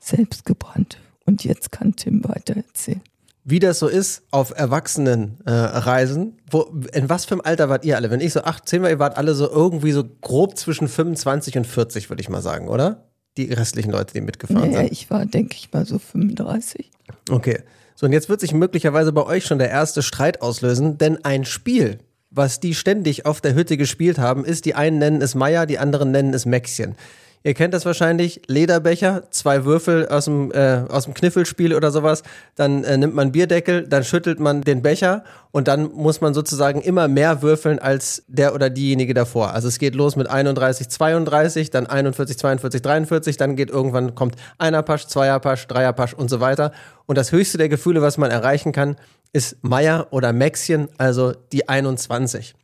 selbstgebrannt. 0.00 0.98
Und 1.24 1.44
jetzt 1.44 1.70
kann 1.70 1.94
Tim 1.94 2.24
weiter 2.24 2.56
erzählen 2.56 3.02
wie 3.44 3.58
das 3.58 3.78
so 3.78 3.88
ist 3.88 4.22
auf 4.30 4.52
Erwachsenenreisen. 4.56 6.28
Äh, 6.38 6.42
wo, 6.50 6.72
in 6.92 7.08
was 7.08 7.24
für 7.24 7.34
einem 7.34 7.42
Alter 7.42 7.68
wart 7.68 7.84
ihr 7.84 7.96
alle? 7.96 8.10
Wenn 8.10 8.20
ich 8.20 8.32
so 8.32 8.42
18 8.42 8.82
war, 8.82 8.90
ihr 8.90 8.98
wart 8.98 9.16
alle 9.16 9.34
so 9.34 9.50
irgendwie 9.50 9.92
so 9.92 10.04
grob 10.20 10.58
zwischen 10.58 10.88
25 10.88 11.58
und 11.58 11.66
40, 11.66 12.10
würde 12.10 12.20
ich 12.20 12.28
mal 12.28 12.42
sagen, 12.42 12.68
oder? 12.68 13.06
Die 13.36 13.52
restlichen 13.52 13.90
Leute, 13.90 14.12
die 14.12 14.20
mitgefahren 14.20 14.70
naja, 14.70 14.80
sind. 14.80 14.92
ich 14.92 15.10
war, 15.10 15.24
denke 15.24 15.56
ich 15.56 15.72
mal, 15.72 15.86
so 15.86 15.98
35. 15.98 16.90
Okay. 17.30 17.60
So, 17.94 18.06
und 18.06 18.12
jetzt 18.12 18.28
wird 18.28 18.40
sich 18.40 18.52
möglicherweise 18.52 19.12
bei 19.12 19.24
euch 19.24 19.44
schon 19.44 19.58
der 19.58 19.70
erste 19.70 20.02
Streit 20.02 20.42
auslösen, 20.42 20.98
denn 20.98 21.24
ein 21.24 21.44
Spiel, 21.44 21.98
was 22.30 22.60
die 22.60 22.74
ständig 22.74 23.26
auf 23.26 23.40
der 23.40 23.54
Hütte 23.54 23.76
gespielt 23.76 24.18
haben, 24.18 24.44
ist, 24.44 24.64
die 24.64 24.74
einen 24.74 24.98
nennen 24.98 25.22
es 25.22 25.34
Meier, 25.34 25.66
die 25.66 25.78
anderen 25.78 26.10
nennen 26.10 26.34
es 26.34 26.46
Mäxchen. 26.46 26.94
Ihr 27.42 27.54
kennt 27.54 27.72
das 27.72 27.86
wahrscheinlich, 27.86 28.42
Lederbecher, 28.48 29.30
zwei 29.30 29.64
Würfel 29.64 30.06
aus 30.08 30.26
dem, 30.26 30.52
äh, 30.52 30.82
aus 30.90 31.04
dem 31.04 31.14
Kniffelspiel 31.14 31.74
oder 31.74 31.90
sowas. 31.90 32.22
Dann 32.54 32.84
äh, 32.84 32.98
nimmt 32.98 33.14
man 33.14 33.32
Bierdeckel, 33.32 33.88
dann 33.88 34.04
schüttelt 34.04 34.40
man 34.40 34.60
den 34.60 34.82
Becher 34.82 35.24
und 35.50 35.66
dann 35.66 35.90
muss 35.90 36.20
man 36.20 36.34
sozusagen 36.34 36.82
immer 36.82 37.08
mehr 37.08 37.40
würfeln 37.40 37.78
als 37.78 38.24
der 38.28 38.54
oder 38.54 38.68
diejenige 38.68 39.14
davor. 39.14 39.54
Also 39.54 39.68
es 39.68 39.78
geht 39.78 39.94
los 39.94 40.16
mit 40.16 40.28
31, 40.28 40.90
32, 40.90 41.70
dann 41.70 41.86
41, 41.86 42.36
42, 42.36 42.82
43, 42.82 43.36
dann 43.38 43.56
geht 43.56 43.70
irgendwann, 43.70 44.14
kommt 44.14 44.36
einer 44.58 44.82
Pasch, 44.82 45.06
zweier 45.06 45.40
Pasch, 45.40 45.66
dreier 45.66 45.94
Pasch 45.94 46.12
und 46.12 46.28
so 46.28 46.40
weiter. 46.40 46.72
Und 47.06 47.16
das 47.16 47.32
höchste 47.32 47.56
der 47.56 47.70
Gefühle, 47.70 48.02
was 48.02 48.18
man 48.18 48.30
erreichen 48.30 48.72
kann, 48.72 48.96
ist 49.32 49.56
Meier 49.62 50.08
oder 50.10 50.34
Maxchen, 50.34 50.88
also 50.98 51.32
die 51.52 51.70
21. 51.70 52.54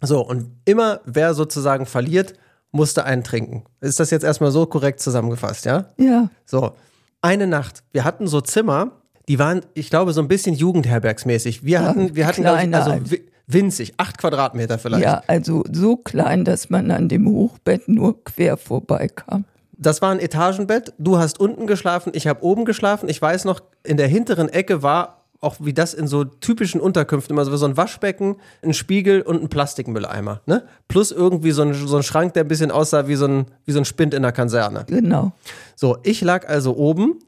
So, 0.00 0.20
und 0.20 0.48
immer 0.64 1.00
wer 1.04 1.34
sozusagen 1.34 1.86
verliert, 1.86 2.34
musste 2.72 3.04
einen 3.04 3.22
trinken. 3.22 3.64
Ist 3.80 4.00
das 4.00 4.10
jetzt 4.10 4.24
erstmal 4.24 4.50
so 4.50 4.66
korrekt 4.66 5.00
zusammengefasst, 5.00 5.64
ja? 5.66 5.86
Ja. 5.98 6.28
So, 6.46 6.72
eine 7.20 7.46
Nacht. 7.46 7.82
Wir 7.92 8.04
hatten 8.04 8.26
so 8.26 8.40
Zimmer, 8.40 8.92
die 9.28 9.38
waren, 9.38 9.60
ich 9.74 9.90
glaube, 9.90 10.12
so 10.12 10.20
ein 10.20 10.28
bisschen 10.28 10.54
jugendherbergsmäßig. 10.54 11.64
Wir 11.64 11.80
Ja, 11.80 11.84
hatten, 11.84 12.14
wir 12.16 12.26
hatten, 12.26 12.42
kleiner 12.42 12.84
also 12.84 13.10
wi- 13.10 13.22
winzig, 13.46 13.94
acht 13.98 14.18
Quadratmeter 14.18 14.78
vielleicht. 14.78 15.04
Ja, 15.04 15.22
also 15.26 15.62
so 15.70 15.96
klein, 15.96 16.44
dass 16.44 16.70
man 16.70 16.90
an 16.90 17.08
dem 17.08 17.28
Hochbett 17.28 17.88
nur 17.88 18.24
quer 18.24 18.56
vorbeikam. 18.56 19.44
Das 19.76 20.00
war 20.00 20.10
ein 20.12 20.20
Etagenbett. 20.20 20.92
Du 20.98 21.18
hast 21.18 21.40
unten 21.40 21.66
geschlafen, 21.66 22.12
ich 22.14 22.26
habe 22.26 22.42
oben 22.44 22.64
geschlafen. 22.64 23.08
Ich 23.08 23.20
weiß 23.20 23.44
noch, 23.44 23.60
in 23.84 23.96
der 23.96 24.06
hinteren 24.08 24.48
Ecke 24.48 24.82
war 24.82 25.21
auch 25.42 25.56
wie 25.58 25.74
das 25.74 25.92
in 25.92 26.06
so 26.06 26.24
typischen 26.24 26.80
Unterkünften 26.80 27.34
immer 27.34 27.44
so 27.44 27.54
so 27.56 27.66
ein 27.66 27.76
Waschbecken, 27.76 28.36
ein 28.62 28.72
Spiegel 28.72 29.22
und 29.22 29.42
ein 29.42 29.48
Plastikmülleimer. 29.48 30.40
Ne? 30.46 30.64
Plus 30.86 31.10
irgendwie 31.10 31.50
so 31.50 31.62
ein, 31.62 31.74
so 31.74 31.96
ein 31.96 32.04
Schrank, 32.04 32.34
der 32.34 32.44
ein 32.44 32.48
bisschen 32.48 32.70
aussah 32.70 33.08
wie 33.08 33.16
so 33.16 33.26
ein, 33.26 33.46
wie 33.64 33.72
so 33.72 33.80
ein 33.80 33.84
Spind 33.84 34.14
in 34.14 34.22
der 34.22 34.32
Kaserne. 34.32 34.84
Genau. 34.86 35.32
So, 35.74 35.98
ich 36.04 36.20
lag 36.20 36.48
also 36.48 36.76
oben, 36.76 37.18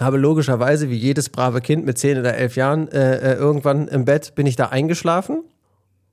habe 0.00 0.18
logischerweise 0.18 0.90
wie 0.90 0.96
jedes 0.96 1.28
brave 1.28 1.60
Kind 1.60 1.86
mit 1.86 1.96
10 1.96 2.18
oder 2.18 2.34
11 2.34 2.56
Jahren 2.56 2.88
äh, 2.88 3.34
äh, 3.34 3.34
irgendwann 3.36 3.86
im 3.86 4.04
Bett 4.04 4.34
bin 4.34 4.46
ich 4.46 4.56
da 4.56 4.66
eingeschlafen. 4.66 5.44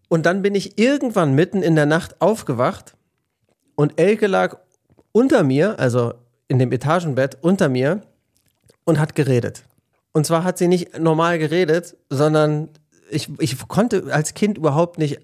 Und 0.10 0.28
dann 0.28 0.44
bin 0.44 0.54
ich 0.54 0.78
irgendwann 0.80 1.34
mitten 1.34 1.64
in 1.64 1.76
der 1.76 1.88
Nacht 1.88 2.22
aufgewacht 2.22 2.96
und 3.76 4.00
Elke 4.00 4.28
lag 4.28 4.58
unter 5.12 5.44
mir, 5.44 5.80
also 5.80 6.14
in 6.48 6.60
dem 6.60 6.72
Etagenbett 6.72 7.40
unter 7.42 7.68
mir 7.68 8.02
und 8.86 9.00
hat 9.00 9.16
geredet. 9.16 9.64
Und 10.18 10.26
zwar 10.26 10.44
hat 10.44 10.58
sie 10.58 10.68
nicht 10.68 10.98
normal 10.98 11.38
geredet, 11.38 11.96
sondern 12.10 12.70
ich, 13.12 13.30
ich 13.38 13.68
konnte 13.68 14.06
als 14.12 14.34
Kind 14.34 14.58
überhaupt 14.58 14.98
nicht 14.98 15.20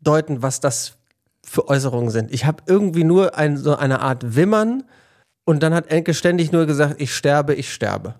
deuten, 0.00 0.40
was 0.40 0.60
das 0.60 0.96
für 1.44 1.68
Äußerungen 1.68 2.08
sind. 2.08 2.32
Ich 2.32 2.46
habe 2.46 2.62
irgendwie 2.64 3.04
nur 3.04 3.36
ein, 3.36 3.58
so 3.58 3.76
eine 3.76 4.00
Art 4.00 4.36
Wimmern 4.36 4.84
und 5.44 5.62
dann 5.62 5.74
hat 5.74 5.88
Enke 5.88 6.14
ständig 6.14 6.50
nur 6.50 6.64
gesagt, 6.64 6.94
ich 6.98 7.14
sterbe, 7.14 7.54
ich 7.56 7.70
sterbe. 7.70 8.14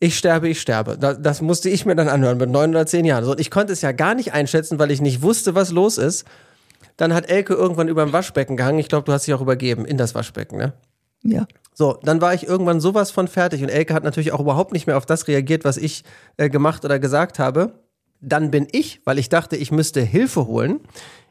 Ich 0.00 0.18
sterbe, 0.18 0.50
ich 0.50 0.60
sterbe. 0.60 0.98
Das, 0.98 1.16
das 1.18 1.40
musste 1.40 1.70
ich 1.70 1.86
mir 1.86 1.96
dann 1.96 2.08
anhören 2.08 2.36
mit 2.36 2.50
neun 2.50 2.68
oder 2.68 2.84
zehn 2.84 3.06
Jahren. 3.06 3.24
Und 3.24 3.40
ich 3.40 3.50
konnte 3.50 3.72
es 3.72 3.80
ja 3.80 3.92
gar 3.92 4.14
nicht 4.14 4.34
einschätzen, 4.34 4.78
weil 4.78 4.90
ich 4.90 5.00
nicht 5.00 5.22
wusste, 5.22 5.54
was 5.54 5.70
los 5.70 5.96
ist. 5.96 6.26
Dann 6.98 7.14
hat 7.14 7.30
Elke 7.30 7.54
irgendwann 7.54 7.88
über 7.88 8.04
dem 8.04 8.12
Waschbecken 8.12 8.58
gehangen. 8.58 8.78
Ich 8.78 8.90
glaube, 8.90 9.06
du 9.06 9.12
hast 9.12 9.26
dich 9.26 9.32
auch 9.32 9.40
übergeben 9.40 9.86
in 9.86 9.96
das 9.96 10.14
Waschbecken, 10.14 10.58
ne? 10.58 10.74
Ja. 11.22 11.46
So, 11.74 11.98
dann 12.02 12.20
war 12.20 12.34
ich 12.34 12.46
irgendwann 12.46 12.80
sowas 12.80 13.10
von 13.10 13.28
fertig 13.28 13.62
und 13.62 13.68
Elke 13.68 13.94
hat 13.94 14.04
natürlich 14.04 14.32
auch 14.32 14.40
überhaupt 14.40 14.72
nicht 14.72 14.86
mehr 14.86 14.96
auf 14.96 15.06
das 15.06 15.28
reagiert, 15.28 15.64
was 15.64 15.76
ich 15.76 16.04
äh, 16.36 16.50
gemacht 16.50 16.84
oder 16.84 16.98
gesagt 16.98 17.38
habe. 17.38 17.84
Dann 18.20 18.50
bin 18.50 18.68
ich, 18.70 19.00
weil 19.04 19.18
ich 19.18 19.28
dachte, 19.28 19.56
ich 19.56 19.72
müsste 19.72 20.00
Hilfe 20.02 20.46
holen, 20.46 20.80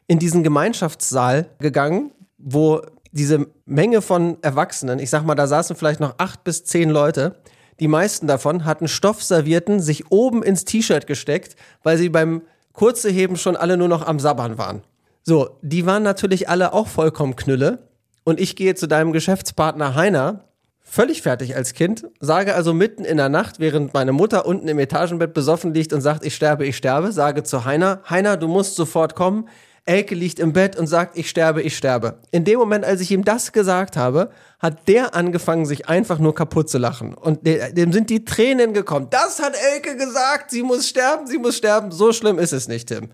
in 0.06 0.18
diesen 0.18 0.42
Gemeinschaftssaal 0.42 1.46
gegangen, 1.58 2.10
wo 2.36 2.80
diese 3.12 3.46
Menge 3.64 4.02
von 4.02 4.38
Erwachsenen, 4.42 4.98
ich 4.98 5.10
sag 5.10 5.24
mal, 5.24 5.34
da 5.34 5.46
saßen 5.46 5.76
vielleicht 5.76 6.00
noch 6.00 6.14
acht 6.18 6.42
bis 6.44 6.64
zehn 6.64 6.90
Leute. 6.90 7.36
Die 7.80 7.88
meisten 7.88 8.26
davon 8.26 8.64
hatten 8.64 8.88
Stoffservierten 8.88 9.80
sich 9.80 10.10
oben 10.10 10.42
ins 10.42 10.64
T-Shirt 10.64 11.06
gesteckt, 11.06 11.56
weil 11.82 11.96
sie 11.96 12.08
beim 12.08 12.42
Kurzeheben 12.72 13.36
schon 13.36 13.56
alle 13.56 13.76
nur 13.76 13.88
noch 13.88 14.06
am 14.06 14.20
Sabbern 14.20 14.58
waren. 14.58 14.82
So, 15.22 15.58
die 15.62 15.86
waren 15.86 16.02
natürlich 16.02 16.48
alle 16.48 16.72
auch 16.72 16.88
vollkommen 16.88 17.36
Knülle. 17.36 17.89
Und 18.30 18.38
ich 18.38 18.54
gehe 18.54 18.76
zu 18.76 18.86
deinem 18.86 19.10
Geschäftspartner 19.10 19.96
Heiner, 19.96 20.44
völlig 20.78 21.20
fertig 21.22 21.56
als 21.56 21.74
Kind, 21.74 22.06
sage 22.20 22.54
also 22.54 22.72
mitten 22.72 23.04
in 23.04 23.16
der 23.16 23.28
Nacht, 23.28 23.58
während 23.58 23.92
meine 23.92 24.12
Mutter 24.12 24.46
unten 24.46 24.68
im 24.68 24.78
Etagenbett 24.78 25.34
besoffen 25.34 25.74
liegt 25.74 25.92
und 25.92 26.00
sagt, 26.00 26.24
ich 26.24 26.36
sterbe, 26.36 26.64
ich 26.64 26.76
sterbe, 26.76 27.10
sage 27.10 27.42
zu 27.42 27.64
Heiner, 27.64 28.02
Heiner, 28.08 28.36
du 28.36 28.46
musst 28.46 28.76
sofort 28.76 29.16
kommen. 29.16 29.48
Elke 29.84 30.14
liegt 30.14 30.38
im 30.38 30.52
Bett 30.52 30.76
und 30.76 30.86
sagt, 30.86 31.18
ich 31.18 31.28
sterbe, 31.28 31.60
ich 31.60 31.76
sterbe. 31.76 32.20
In 32.30 32.44
dem 32.44 32.60
Moment, 32.60 32.84
als 32.84 33.00
ich 33.00 33.10
ihm 33.10 33.24
das 33.24 33.50
gesagt 33.50 33.96
habe, 33.96 34.30
hat 34.60 34.86
der 34.86 35.16
angefangen, 35.16 35.66
sich 35.66 35.88
einfach 35.88 36.20
nur 36.20 36.32
kaputt 36.32 36.70
zu 36.70 36.78
lachen. 36.78 37.14
Und 37.14 37.44
dem 37.44 37.92
sind 37.92 38.10
die 38.10 38.24
Tränen 38.24 38.74
gekommen. 38.74 39.08
Das 39.10 39.42
hat 39.42 39.54
Elke 39.74 39.96
gesagt, 39.96 40.52
sie 40.52 40.62
muss 40.62 40.88
sterben, 40.88 41.26
sie 41.26 41.38
muss 41.38 41.56
sterben. 41.56 41.90
So 41.90 42.12
schlimm 42.12 42.38
ist 42.38 42.52
es 42.52 42.68
nicht, 42.68 42.90
Tim. 42.90 43.10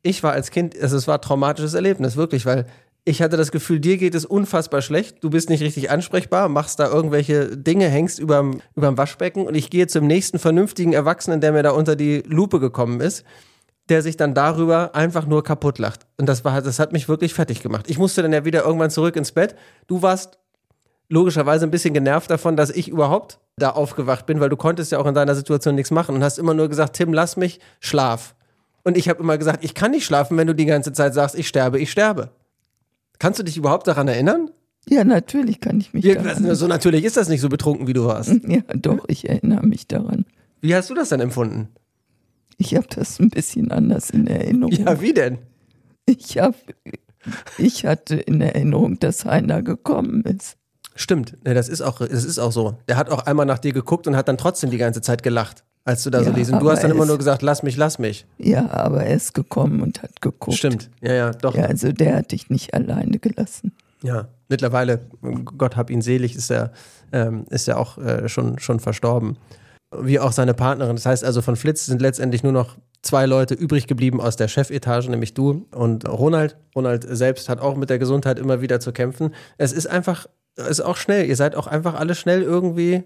Ich 0.00 0.22
war 0.22 0.32
als 0.32 0.50
Kind, 0.50 0.74
es 0.74 1.06
war 1.06 1.16
ein 1.16 1.20
traumatisches 1.20 1.74
Erlebnis, 1.74 2.16
wirklich, 2.16 2.46
weil 2.46 2.64
ich 3.04 3.20
hatte 3.20 3.36
das 3.36 3.52
Gefühl, 3.52 3.80
dir 3.80 3.98
geht 3.98 4.14
es 4.14 4.24
unfassbar 4.24 4.80
schlecht. 4.80 5.22
Du 5.22 5.30
bist 5.30 5.50
nicht 5.50 5.62
richtig 5.62 5.90
ansprechbar, 5.90 6.48
machst 6.48 6.80
da 6.80 6.88
irgendwelche 6.90 7.56
Dinge, 7.56 7.88
hängst 7.88 8.18
überm, 8.18 8.62
überm 8.76 8.96
Waschbecken 8.96 9.46
und 9.46 9.54
ich 9.54 9.70
gehe 9.70 9.86
zum 9.86 10.06
nächsten 10.06 10.38
vernünftigen 10.38 10.92
Erwachsenen, 10.92 11.40
der 11.40 11.52
mir 11.52 11.62
da 11.62 11.72
unter 11.72 11.96
die 11.96 12.22
Lupe 12.26 12.60
gekommen 12.60 13.00
ist 13.00 13.24
der 13.88 14.02
sich 14.02 14.16
dann 14.16 14.34
darüber 14.34 14.94
einfach 14.94 15.26
nur 15.26 15.44
kaputt 15.44 15.78
lacht. 15.78 16.06
Und 16.16 16.26
das 16.26 16.44
war, 16.44 16.62
das 16.62 16.78
hat 16.78 16.92
mich 16.92 17.08
wirklich 17.08 17.34
fertig 17.34 17.62
gemacht. 17.62 17.86
Ich 17.88 17.98
musste 17.98 18.22
dann 18.22 18.32
ja 18.32 18.44
wieder 18.44 18.64
irgendwann 18.64 18.90
zurück 18.90 19.16
ins 19.16 19.32
Bett. 19.32 19.54
Du 19.86 20.02
warst 20.02 20.38
logischerweise 21.08 21.66
ein 21.66 21.70
bisschen 21.70 21.92
genervt 21.92 22.30
davon, 22.30 22.56
dass 22.56 22.70
ich 22.70 22.88
überhaupt 22.88 23.38
da 23.56 23.70
aufgewacht 23.70 24.26
bin, 24.26 24.40
weil 24.40 24.48
du 24.48 24.56
konntest 24.56 24.90
ja 24.90 24.98
auch 24.98 25.06
in 25.06 25.14
deiner 25.14 25.34
Situation 25.34 25.74
nichts 25.74 25.90
machen 25.90 26.14
und 26.14 26.24
hast 26.24 26.38
immer 26.38 26.54
nur 26.54 26.68
gesagt, 26.68 26.96
Tim, 26.96 27.12
lass 27.12 27.36
mich, 27.36 27.60
schlaf. 27.80 28.34
Und 28.84 28.96
ich 28.96 29.08
habe 29.08 29.22
immer 29.22 29.38
gesagt, 29.38 29.62
ich 29.62 29.74
kann 29.74 29.90
nicht 29.90 30.06
schlafen, 30.06 30.36
wenn 30.38 30.46
du 30.46 30.54
die 30.54 30.64
ganze 30.64 30.92
Zeit 30.92 31.14
sagst, 31.14 31.38
ich 31.38 31.46
sterbe, 31.46 31.78
ich 31.78 31.90
sterbe. 31.90 32.30
Kannst 33.18 33.38
du 33.38 33.42
dich 33.42 33.56
überhaupt 33.56 33.86
daran 33.86 34.08
erinnern? 34.08 34.50
Ja, 34.88 35.04
natürlich 35.04 35.60
kann 35.60 35.80
ich 35.80 35.94
mich 35.94 36.04
ja, 36.04 36.14
daran 36.14 36.54
So 36.54 36.66
natürlich 36.66 37.04
ist 37.04 37.16
das 37.16 37.28
nicht 37.28 37.40
so 37.40 37.48
betrunken, 37.48 37.86
wie 37.86 37.92
du 37.92 38.04
warst. 38.04 38.32
Ja, 38.48 38.60
doch, 38.74 39.04
ich 39.08 39.28
erinnere 39.28 39.66
mich 39.66 39.86
daran. 39.86 40.26
Wie 40.60 40.74
hast 40.74 40.90
du 40.90 40.94
das 40.94 41.08
denn 41.08 41.20
empfunden? 41.20 41.68
Ich 42.58 42.74
habe 42.74 42.86
das 42.94 43.18
ein 43.18 43.30
bisschen 43.30 43.70
anders 43.70 44.10
in 44.10 44.26
Erinnerung. 44.26 44.72
Ja, 44.72 45.00
wie 45.00 45.12
denn? 45.12 45.38
Ich, 46.06 46.38
hab, 46.38 46.54
ich 47.58 47.86
hatte 47.86 48.16
in 48.16 48.40
Erinnerung, 48.40 48.98
dass 49.00 49.24
Heiner 49.24 49.62
gekommen 49.62 50.22
ist. 50.22 50.56
Stimmt, 50.96 51.36
das 51.42 51.68
ist 51.68 51.80
auch, 51.80 51.98
das 51.98 52.24
ist 52.24 52.38
auch 52.38 52.52
so. 52.52 52.78
Der 52.86 52.96
hat 52.96 53.10
auch 53.10 53.26
einmal 53.26 53.46
nach 53.46 53.58
dir 53.58 53.72
geguckt 53.72 54.06
und 54.06 54.16
hat 54.16 54.28
dann 54.28 54.38
trotzdem 54.38 54.70
die 54.70 54.78
ganze 54.78 55.00
Zeit 55.00 55.22
gelacht, 55.24 55.63
als 55.84 56.02
du 56.02 56.10
da 56.10 56.18
ja, 56.18 56.24
so 56.24 56.32
liest. 56.32 56.52
Und 56.52 56.60
du 56.60 56.70
hast 56.70 56.82
dann 56.82 56.90
immer 56.90 57.06
nur 57.06 57.18
gesagt, 57.18 57.42
lass 57.42 57.62
mich, 57.62 57.76
lass 57.76 57.98
mich. 57.98 58.26
Ja, 58.38 58.70
aber 58.70 59.04
er 59.04 59.14
ist 59.14 59.34
gekommen 59.34 59.82
und 59.82 60.02
hat 60.02 60.20
geguckt. 60.20 60.56
Stimmt, 60.56 60.90
ja, 61.00 61.12
ja, 61.12 61.30
doch. 61.32 61.54
Ja, 61.54 61.64
also 61.64 61.92
der 61.92 62.16
hat 62.16 62.32
dich 62.32 62.50
nicht 62.50 62.74
alleine 62.74 63.18
gelassen. 63.18 63.72
Ja, 64.02 64.28
mittlerweile, 64.48 65.00
Gott 65.56 65.76
hab 65.76 65.90
ihn 65.90 66.02
selig, 66.02 66.36
ist 66.36 66.50
er, 66.50 66.72
ähm, 67.12 67.46
ist 67.50 67.68
er 67.68 67.78
auch 67.78 67.98
äh, 67.98 68.28
schon, 68.28 68.58
schon 68.58 68.80
verstorben 68.80 69.38
wie 70.00 70.18
auch 70.18 70.32
seine 70.32 70.54
Partnerin. 70.54 70.96
Das 70.96 71.06
heißt 71.06 71.24
also, 71.24 71.42
von 71.42 71.56
Flitz 71.56 71.86
sind 71.86 72.00
letztendlich 72.00 72.42
nur 72.42 72.52
noch 72.52 72.76
zwei 73.02 73.26
Leute 73.26 73.54
übrig 73.54 73.86
geblieben 73.86 74.20
aus 74.20 74.36
der 74.36 74.48
Chefetage, 74.48 75.08
nämlich 75.08 75.34
du 75.34 75.66
und 75.72 76.08
Ronald. 76.08 76.56
Ronald 76.74 77.06
selbst 77.08 77.48
hat 77.48 77.60
auch 77.60 77.76
mit 77.76 77.90
der 77.90 77.98
Gesundheit 77.98 78.38
immer 78.38 78.60
wieder 78.60 78.80
zu 78.80 78.92
kämpfen. 78.92 79.34
Es 79.58 79.72
ist 79.72 79.86
einfach, 79.86 80.26
es 80.56 80.66
ist 80.68 80.80
auch 80.80 80.96
schnell. 80.96 81.26
Ihr 81.26 81.36
seid 81.36 81.54
auch 81.54 81.66
einfach 81.66 81.94
alle 81.94 82.14
schnell 82.14 82.42
irgendwie 82.42 83.04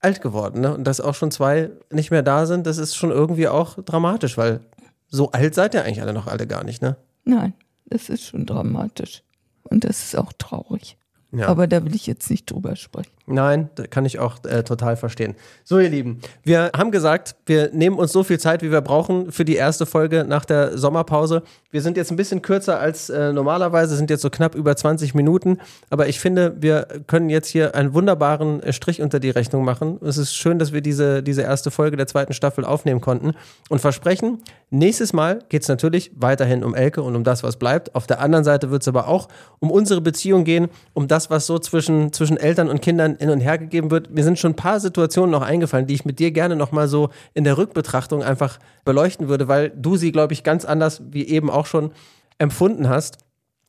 alt 0.00 0.20
geworden. 0.20 0.60
Ne? 0.60 0.74
Und 0.74 0.84
dass 0.84 1.00
auch 1.00 1.14
schon 1.14 1.30
zwei 1.30 1.70
nicht 1.90 2.10
mehr 2.10 2.22
da 2.22 2.46
sind, 2.46 2.66
das 2.66 2.78
ist 2.78 2.96
schon 2.96 3.10
irgendwie 3.10 3.48
auch 3.48 3.82
dramatisch, 3.82 4.38
weil 4.38 4.60
so 5.08 5.30
alt 5.32 5.54
seid 5.54 5.74
ihr 5.74 5.84
eigentlich 5.84 6.02
alle 6.02 6.12
noch 6.12 6.26
alle 6.26 6.46
gar 6.46 6.64
nicht, 6.64 6.82
ne? 6.82 6.96
Nein, 7.24 7.52
das 7.86 8.08
ist 8.08 8.24
schon 8.24 8.46
dramatisch. 8.46 9.22
Und 9.62 9.84
das 9.84 10.04
ist 10.04 10.16
auch 10.16 10.32
traurig. 10.32 10.96
Ja. 11.32 11.46
Aber 11.46 11.66
da 11.66 11.84
will 11.84 11.94
ich 11.94 12.06
jetzt 12.06 12.28
nicht 12.28 12.50
drüber 12.50 12.74
sprechen. 12.74 13.10
Nein, 13.26 13.70
das 13.76 13.90
kann 13.90 14.04
ich 14.04 14.18
auch 14.18 14.42
äh, 14.44 14.64
total 14.64 14.96
verstehen. 14.96 15.36
So, 15.62 15.78
ihr 15.78 15.88
Lieben, 15.88 16.20
wir 16.42 16.72
haben 16.76 16.90
gesagt, 16.90 17.36
wir 17.46 17.70
nehmen 17.72 17.96
uns 17.96 18.12
so 18.12 18.24
viel 18.24 18.40
Zeit, 18.40 18.62
wie 18.62 18.72
wir 18.72 18.80
brauchen 18.80 19.30
für 19.30 19.44
die 19.44 19.54
erste 19.54 19.86
Folge 19.86 20.24
nach 20.26 20.44
der 20.44 20.76
Sommerpause. 20.76 21.42
Wir 21.70 21.82
sind 21.82 21.96
jetzt 21.96 22.10
ein 22.10 22.16
bisschen 22.16 22.42
kürzer 22.42 22.80
als 22.80 23.08
äh, 23.08 23.32
normalerweise, 23.32 23.94
sind 23.94 24.10
jetzt 24.10 24.22
so 24.22 24.30
knapp 24.30 24.56
über 24.56 24.74
20 24.74 25.14
Minuten. 25.14 25.58
Aber 25.88 26.08
ich 26.08 26.18
finde, 26.18 26.56
wir 26.60 26.88
können 27.06 27.30
jetzt 27.30 27.48
hier 27.48 27.76
einen 27.76 27.94
wunderbaren 27.94 28.60
äh, 28.64 28.72
Strich 28.72 29.00
unter 29.00 29.20
die 29.20 29.30
Rechnung 29.30 29.64
machen. 29.64 30.00
Es 30.02 30.18
ist 30.18 30.34
schön, 30.34 30.58
dass 30.58 30.72
wir 30.72 30.80
diese, 30.80 31.22
diese 31.22 31.42
erste 31.42 31.70
Folge 31.70 31.96
der 31.96 32.08
zweiten 32.08 32.32
Staffel 32.32 32.64
aufnehmen 32.64 33.00
konnten 33.00 33.34
und 33.68 33.80
versprechen, 33.80 34.42
nächstes 34.70 35.12
Mal 35.12 35.38
geht 35.48 35.62
es 35.62 35.68
natürlich 35.68 36.10
weiterhin 36.16 36.64
um 36.64 36.74
Elke 36.74 37.02
und 37.02 37.14
um 37.14 37.22
das, 37.22 37.44
was 37.44 37.56
bleibt. 37.56 37.94
Auf 37.94 38.08
der 38.08 38.20
anderen 38.20 38.44
Seite 38.44 38.72
wird 38.72 38.82
es 38.82 38.88
aber 38.88 39.06
auch 39.06 39.28
um 39.60 39.70
unsere 39.70 40.00
Beziehung 40.00 40.42
gehen, 40.42 40.68
um 40.94 41.06
das, 41.20 41.30
was 41.30 41.46
so 41.46 41.58
zwischen, 41.58 42.12
zwischen 42.14 42.38
Eltern 42.38 42.70
und 42.70 42.80
Kindern 42.80 43.16
hin 43.18 43.28
und 43.28 43.40
her 43.40 43.58
gegeben 43.58 43.90
wird. 43.90 44.10
Mir 44.10 44.24
sind 44.24 44.38
schon 44.38 44.52
ein 44.52 44.56
paar 44.56 44.80
Situationen 44.80 45.30
noch 45.30 45.42
eingefallen, 45.42 45.86
die 45.86 45.94
ich 45.94 46.06
mit 46.06 46.18
dir 46.18 46.30
gerne 46.30 46.56
nochmal 46.56 46.88
so 46.88 47.10
in 47.34 47.44
der 47.44 47.58
Rückbetrachtung 47.58 48.22
einfach 48.22 48.58
beleuchten 48.86 49.28
würde, 49.28 49.48
weil 49.48 49.70
du 49.70 49.96
sie, 49.96 50.12
glaube 50.12 50.32
ich, 50.32 50.44
ganz 50.44 50.64
anders 50.64 51.02
wie 51.10 51.26
eben 51.26 51.50
auch 51.50 51.66
schon 51.66 51.90
empfunden 52.38 52.88
hast 52.88 53.18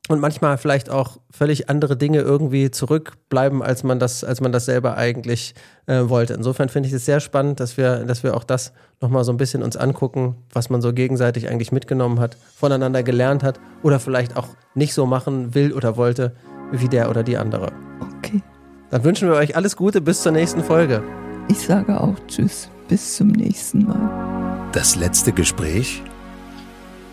und 0.08 0.18
manchmal 0.18 0.56
vielleicht 0.56 0.88
auch 0.88 1.18
völlig 1.30 1.68
andere 1.68 1.96
Dinge 1.96 2.20
irgendwie 2.20 2.70
zurückbleiben, 2.70 3.62
als 3.62 3.84
man 3.84 3.98
das, 3.98 4.24
als 4.24 4.40
man 4.40 4.50
das 4.50 4.64
selber 4.64 4.96
eigentlich 4.96 5.54
äh, 5.86 6.08
wollte. 6.08 6.32
Insofern 6.32 6.70
finde 6.70 6.88
ich 6.88 6.94
es 6.94 7.04
sehr 7.04 7.20
spannend, 7.20 7.60
dass 7.60 7.76
wir, 7.76 8.04
dass 8.04 8.22
wir 8.22 8.34
auch 8.34 8.44
das 8.44 8.72
nochmal 9.00 9.24
so 9.24 9.32
ein 9.32 9.36
bisschen 9.36 9.62
uns 9.62 9.76
angucken, 9.76 10.36
was 10.52 10.70
man 10.70 10.80
so 10.80 10.92
gegenseitig 10.92 11.48
eigentlich 11.50 11.70
mitgenommen 11.70 12.18
hat, 12.18 12.36
voneinander 12.56 13.02
gelernt 13.02 13.42
hat 13.42 13.60
oder 13.82 14.00
vielleicht 14.00 14.36
auch 14.36 14.48
nicht 14.74 14.94
so 14.94 15.06
machen 15.06 15.54
will 15.54 15.72
oder 15.72 15.96
wollte 15.96 16.32
wie 16.72 16.88
der 16.88 17.10
oder 17.10 17.22
die 17.22 17.36
andere. 17.36 17.72
Okay. 18.18 18.42
Dann 18.90 19.04
wünschen 19.04 19.28
wir 19.28 19.36
euch 19.36 19.56
alles 19.56 19.76
Gute 19.76 20.00
bis 20.00 20.22
zur 20.22 20.32
nächsten 20.32 20.64
Folge. 20.64 21.02
Ich 21.48 21.60
sage 21.60 22.00
auch 22.00 22.14
Tschüss, 22.26 22.68
bis 22.88 23.16
zum 23.16 23.28
nächsten 23.28 23.86
Mal. 23.86 24.70
Das 24.72 24.96
letzte 24.96 25.32
Gespräch 25.32 26.02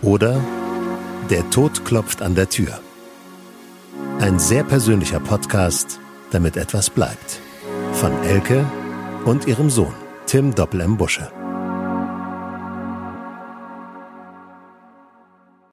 oder 0.02 0.39
Der 1.30 1.48
Tod 1.52 1.86
klopft 1.86 2.22
an 2.22 2.36
der 2.36 2.50
Tür. 2.50 2.80
Ein 4.19 4.39
sehr 4.39 4.63
persönlicher 4.63 5.19
Podcast, 5.19 6.00
damit 6.32 6.58
etwas 6.58 6.89
bleibt. 6.89 7.39
Von 7.93 8.12
Elke 8.24 8.65
und 9.26 9.48
ihrem 9.48 9.69
Sohn, 9.69 9.93
Tim 10.26 10.56
Doppel-M. 10.56 10.98
Busche. 10.98 11.38